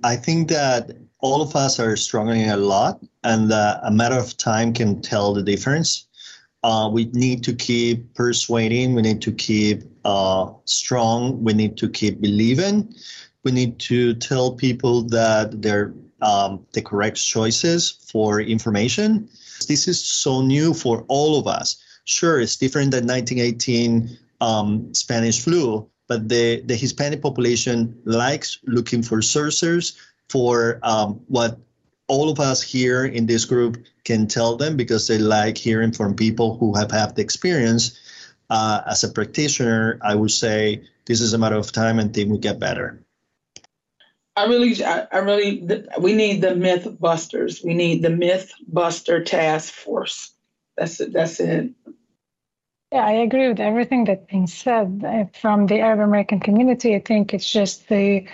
I 0.03 0.15
think 0.15 0.49
that 0.49 0.91
all 1.19 1.41
of 1.41 1.55
us 1.55 1.79
are 1.79 1.95
struggling 1.95 2.49
a 2.49 2.57
lot, 2.57 2.99
and 3.23 3.51
uh, 3.51 3.79
a 3.83 3.91
matter 3.91 4.15
of 4.15 4.35
time 4.37 4.73
can 4.73 5.01
tell 5.01 5.33
the 5.33 5.43
difference. 5.43 6.07
Uh, 6.63 6.89
we 6.91 7.05
need 7.13 7.43
to 7.43 7.53
keep 7.53 8.13
persuading, 8.13 8.95
we 8.95 9.01
need 9.01 9.21
to 9.21 9.31
keep 9.31 9.83
uh, 10.05 10.51
strong, 10.65 11.41
we 11.43 11.53
need 11.53 11.77
to 11.77 11.89
keep 11.89 12.21
believing, 12.21 12.93
we 13.43 13.51
need 13.51 13.77
to 13.79 14.13
tell 14.15 14.53
people 14.53 15.03
that 15.03 15.61
they're 15.61 15.93
um, 16.21 16.65
the 16.71 16.81
correct 16.81 17.17
choices 17.17 17.91
for 17.91 18.39
information 18.39 19.29
this 19.67 19.87
is 19.87 20.03
so 20.03 20.41
new 20.41 20.73
for 20.73 21.05
all 21.07 21.39
of 21.39 21.47
us. 21.47 21.77
Sure, 22.05 22.39
it's 22.39 22.55
different 22.55 22.91
than 22.91 23.07
1918 23.07 24.17
um, 24.41 24.93
Spanish 24.93 25.41
flu, 25.41 25.89
but 26.07 26.27
the, 26.27 26.61
the 26.61 26.75
Hispanic 26.75 27.21
population 27.21 27.97
likes 28.05 28.59
looking 28.65 29.01
for 29.01 29.21
sources 29.21 29.97
for 30.29 30.79
um, 30.83 31.21
what 31.27 31.57
all 32.07 32.29
of 32.29 32.39
us 32.39 32.61
here 32.61 33.05
in 33.05 33.25
this 33.25 33.45
group 33.45 33.77
can 34.03 34.27
tell 34.27 34.57
them 34.57 34.75
because 34.75 35.07
they 35.07 35.17
like 35.17 35.57
hearing 35.57 35.91
from 35.91 36.15
people 36.15 36.57
who 36.57 36.75
have 36.75 36.91
had 36.91 37.15
the 37.15 37.21
experience. 37.21 37.99
Uh, 38.49 38.81
as 38.87 39.03
a 39.03 39.09
practitioner, 39.09 39.97
I 40.01 40.15
would 40.15 40.31
say 40.31 40.83
this 41.05 41.21
is 41.21 41.33
a 41.33 41.37
matter 41.37 41.55
of 41.55 41.71
time 41.71 41.99
and 41.99 42.13
things 42.13 42.29
will 42.29 42.37
get 42.37 42.59
better. 42.59 43.03
I 44.35 44.45
really, 44.45 44.83
I, 44.83 45.07
I 45.11 45.17
really, 45.19 45.67
we 45.99 46.13
need 46.13 46.41
the 46.41 46.55
myth 46.55 46.87
busters. 46.99 47.61
We 47.63 47.73
need 47.73 48.01
the 48.01 48.09
myth 48.09 48.51
buster 48.67 49.23
task 49.23 49.73
force. 49.73 50.33
That's 50.75 50.99
it. 50.99 51.13
That's 51.13 51.39
it. 51.39 51.71
Yeah, 52.91 53.05
I 53.05 53.11
agree 53.11 53.47
with 53.47 53.59
everything 53.59 54.05
that's 54.05 54.25
being 54.29 54.47
said 54.47 55.03
uh, 55.05 55.25
from 55.39 55.67
the 55.67 55.79
Arab 55.79 55.99
American 55.99 56.39
community. 56.39 56.95
I 56.95 56.99
think 56.99 57.33
it's 57.33 57.51
just 57.51 57.87
the 57.89 58.25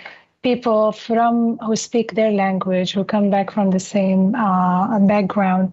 people 0.42 0.92
from 0.92 1.58
who 1.58 1.76
speak 1.76 2.14
their 2.14 2.30
language, 2.30 2.92
who 2.92 3.04
come 3.04 3.30
back 3.30 3.50
from 3.50 3.70
the 3.70 3.80
same 3.80 4.34
uh, 4.34 4.98
background, 5.00 5.72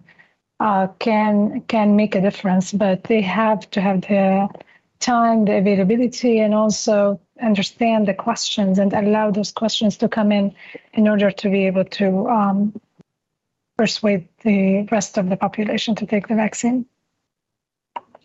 uh, 0.60 0.88
can 0.98 1.62
can 1.68 1.96
make 1.96 2.14
a 2.14 2.20
difference. 2.20 2.72
But 2.72 3.04
they 3.04 3.22
have 3.22 3.70
to 3.70 3.80
have 3.80 4.02
the 4.02 4.48
time, 5.00 5.44
the 5.44 5.56
availability, 5.56 6.40
and 6.40 6.54
also 6.54 7.20
understand 7.40 8.08
the 8.08 8.14
questions 8.14 8.78
and 8.78 8.92
allow 8.92 9.30
those 9.30 9.52
questions 9.52 9.96
to 9.98 10.08
come 10.08 10.32
in 10.32 10.54
in 10.94 11.08
order 11.08 11.30
to 11.30 11.50
be 11.50 11.66
able 11.66 11.84
to 11.84 12.28
um, 12.28 12.80
persuade 13.76 14.28
the 14.42 14.86
rest 14.90 15.18
of 15.18 15.28
the 15.28 15.36
population 15.36 15.94
to 15.94 16.06
take 16.06 16.28
the 16.28 16.34
vaccine. 16.34 16.84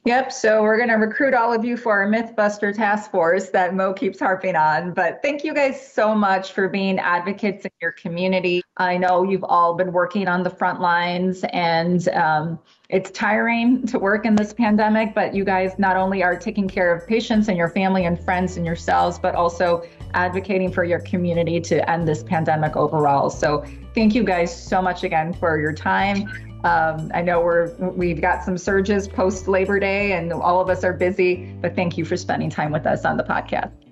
Yep. 0.05 0.33
So 0.33 0.61
we're 0.63 0.75
going 0.75 0.89
to 0.89 0.95
recruit 0.95 1.33
all 1.33 1.53
of 1.53 1.63
you 1.63 1.77
for 1.77 1.93
our 1.93 2.09
Mythbuster 2.09 2.75
task 2.75 3.09
force 3.09 3.49
that 3.51 3.73
Mo 3.73 3.93
keeps 3.93 4.19
harping 4.19 4.57
on. 4.57 4.93
But 4.93 5.21
thank 5.23 5.45
you 5.45 5.53
guys 5.53 5.93
so 5.93 6.13
much 6.13 6.51
for 6.51 6.67
being 6.67 6.99
advocates 6.99 7.63
in 7.63 7.71
your 7.81 7.93
community. 7.93 8.61
I 8.75 8.97
know 8.97 9.23
you've 9.23 9.45
all 9.45 9.75
been 9.75 9.93
working 9.93 10.27
on 10.27 10.43
the 10.43 10.49
front 10.49 10.81
lines 10.81 11.45
and 11.53 12.09
um, 12.09 12.59
it's 12.93 13.09
tiring 13.09 13.87
to 13.87 13.97
work 13.97 14.23
in 14.23 14.35
this 14.35 14.53
pandemic, 14.53 15.15
but 15.15 15.33
you 15.33 15.43
guys 15.43 15.79
not 15.79 15.97
only 15.97 16.21
are 16.21 16.37
taking 16.37 16.67
care 16.67 16.93
of 16.93 17.07
patients 17.07 17.47
and 17.47 17.57
your 17.57 17.69
family 17.69 18.05
and 18.05 18.23
friends 18.23 18.55
and 18.55 18.67
yourselves, 18.67 19.17
but 19.17 19.33
also 19.33 19.83
advocating 20.13 20.71
for 20.71 20.83
your 20.83 20.99
community 20.99 21.59
to 21.59 21.89
end 21.89 22.07
this 22.07 22.21
pandemic 22.21 22.75
overall. 22.75 23.31
So 23.31 23.65
thank 23.95 24.13
you 24.13 24.23
guys 24.23 24.55
so 24.55 24.79
much 24.79 25.03
again 25.03 25.33
for 25.33 25.59
your 25.59 25.73
time. 25.73 26.29
Um, 26.63 27.11
I 27.15 27.23
know 27.23 27.41
we're 27.41 27.73
we've 27.77 28.21
got 28.21 28.43
some 28.43 28.59
surges 28.59 29.07
post 29.07 29.47
Labor 29.47 29.79
Day, 29.79 30.13
and 30.13 30.31
all 30.31 30.61
of 30.61 30.69
us 30.69 30.83
are 30.83 30.93
busy. 30.93 31.51
But 31.61 31.75
thank 31.75 31.97
you 31.97 32.05
for 32.05 32.15
spending 32.15 32.51
time 32.51 32.71
with 32.71 32.85
us 32.85 33.05
on 33.05 33.17
the 33.17 33.23
podcast. 33.23 33.82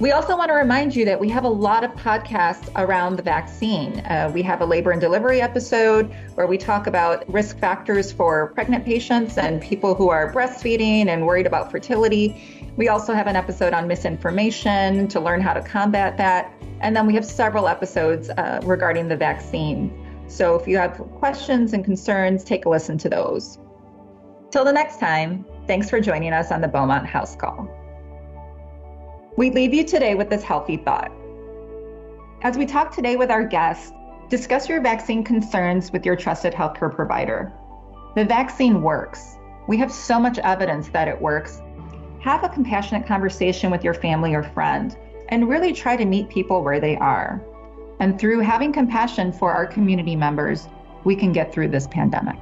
We 0.00 0.12
also 0.12 0.36
want 0.36 0.48
to 0.50 0.54
remind 0.54 0.94
you 0.94 1.04
that 1.06 1.18
we 1.18 1.28
have 1.30 1.42
a 1.42 1.48
lot 1.48 1.82
of 1.82 1.90
podcasts 1.90 2.70
around 2.76 3.16
the 3.16 3.22
vaccine. 3.22 3.98
Uh, 4.00 4.30
we 4.32 4.42
have 4.42 4.60
a 4.60 4.64
labor 4.64 4.92
and 4.92 5.00
delivery 5.00 5.40
episode 5.40 6.14
where 6.36 6.46
we 6.46 6.56
talk 6.56 6.86
about 6.86 7.28
risk 7.28 7.58
factors 7.58 8.12
for 8.12 8.52
pregnant 8.54 8.84
patients 8.84 9.38
and 9.38 9.60
people 9.60 9.96
who 9.96 10.08
are 10.08 10.32
breastfeeding 10.32 11.08
and 11.08 11.26
worried 11.26 11.48
about 11.48 11.72
fertility. 11.72 12.72
We 12.76 12.86
also 12.86 13.12
have 13.12 13.26
an 13.26 13.34
episode 13.34 13.72
on 13.72 13.88
misinformation 13.88 15.08
to 15.08 15.18
learn 15.18 15.40
how 15.40 15.52
to 15.52 15.62
combat 15.62 16.16
that. 16.18 16.52
And 16.80 16.94
then 16.94 17.04
we 17.04 17.14
have 17.14 17.24
several 17.24 17.66
episodes 17.66 18.30
uh, 18.30 18.60
regarding 18.62 19.08
the 19.08 19.16
vaccine. 19.16 19.92
So 20.28 20.54
if 20.54 20.68
you 20.68 20.78
have 20.78 20.96
questions 21.18 21.72
and 21.72 21.84
concerns, 21.84 22.44
take 22.44 22.66
a 22.66 22.68
listen 22.68 22.98
to 22.98 23.08
those. 23.08 23.58
Till 24.52 24.64
the 24.64 24.72
next 24.72 25.00
time, 25.00 25.44
thanks 25.66 25.90
for 25.90 26.00
joining 26.00 26.32
us 26.32 26.52
on 26.52 26.60
the 26.60 26.68
Beaumont 26.68 27.04
House 27.04 27.34
Call. 27.34 27.68
We 29.38 29.50
leave 29.50 29.72
you 29.72 29.84
today 29.84 30.16
with 30.16 30.30
this 30.30 30.42
healthy 30.42 30.78
thought. 30.78 31.12
As 32.42 32.58
we 32.58 32.66
talk 32.66 32.92
today 32.92 33.14
with 33.14 33.30
our 33.30 33.44
guests, 33.44 33.92
discuss 34.28 34.68
your 34.68 34.80
vaccine 34.80 35.22
concerns 35.22 35.92
with 35.92 36.04
your 36.04 36.16
trusted 36.16 36.52
healthcare 36.52 36.92
provider. 36.92 37.52
The 38.16 38.24
vaccine 38.24 38.82
works. 38.82 39.36
We 39.68 39.76
have 39.76 39.92
so 39.92 40.18
much 40.18 40.40
evidence 40.40 40.88
that 40.88 41.06
it 41.06 41.22
works. 41.22 41.62
Have 42.18 42.42
a 42.42 42.48
compassionate 42.48 43.06
conversation 43.06 43.70
with 43.70 43.84
your 43.84 43.94
family 43.94 44.34
or 44.34 44.42
friend 44.42 44.96
and 45.28 45.48
really 45.48 45.72
try 45.72 45.96
to 45.96 46.04
meet 46.04 46.28
people 46.28 46.64
where 46.64 46.80
they 46.80 46.96
are. 46.96 47.40
And 48.00 48.18
through 48.18 48.40
having 48.40 48.72
compassion 48.72 49.32
for 49.32 49.52
our 49.52 49.68
community 49.68 50.16
members, 50.16 50.66
we 51.04 51.14
can 51.14 51.32
get 51.32 51.52
through 51.52 51.68
this 51.68 51.86
pandemic. 51.86 52.40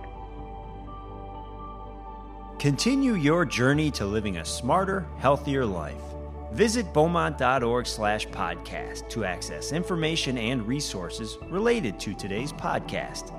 Continue 2.58 3.16
your 3.16 3.44
journey 3.44 3.90
to 3.90 4.06
living 4.06 4.38
a 4.38 4.46
smarter, 4.46 5.06
healthier 5.18 5.66
life. 5.66 6.15
Visit 6.52 6.92
beaumont.org 6.92 7.86
slash 7.86 8.26
podcast 8.28 9.08
to 9.10 9.24
access 9.24 9.72
information 9.72 10.38
and 10.38 10.66
resources 10.66 11.36
related 11.50 12.00
to 12.00 12.14
today's 12.14 12.52
podcast. 12.52 13.35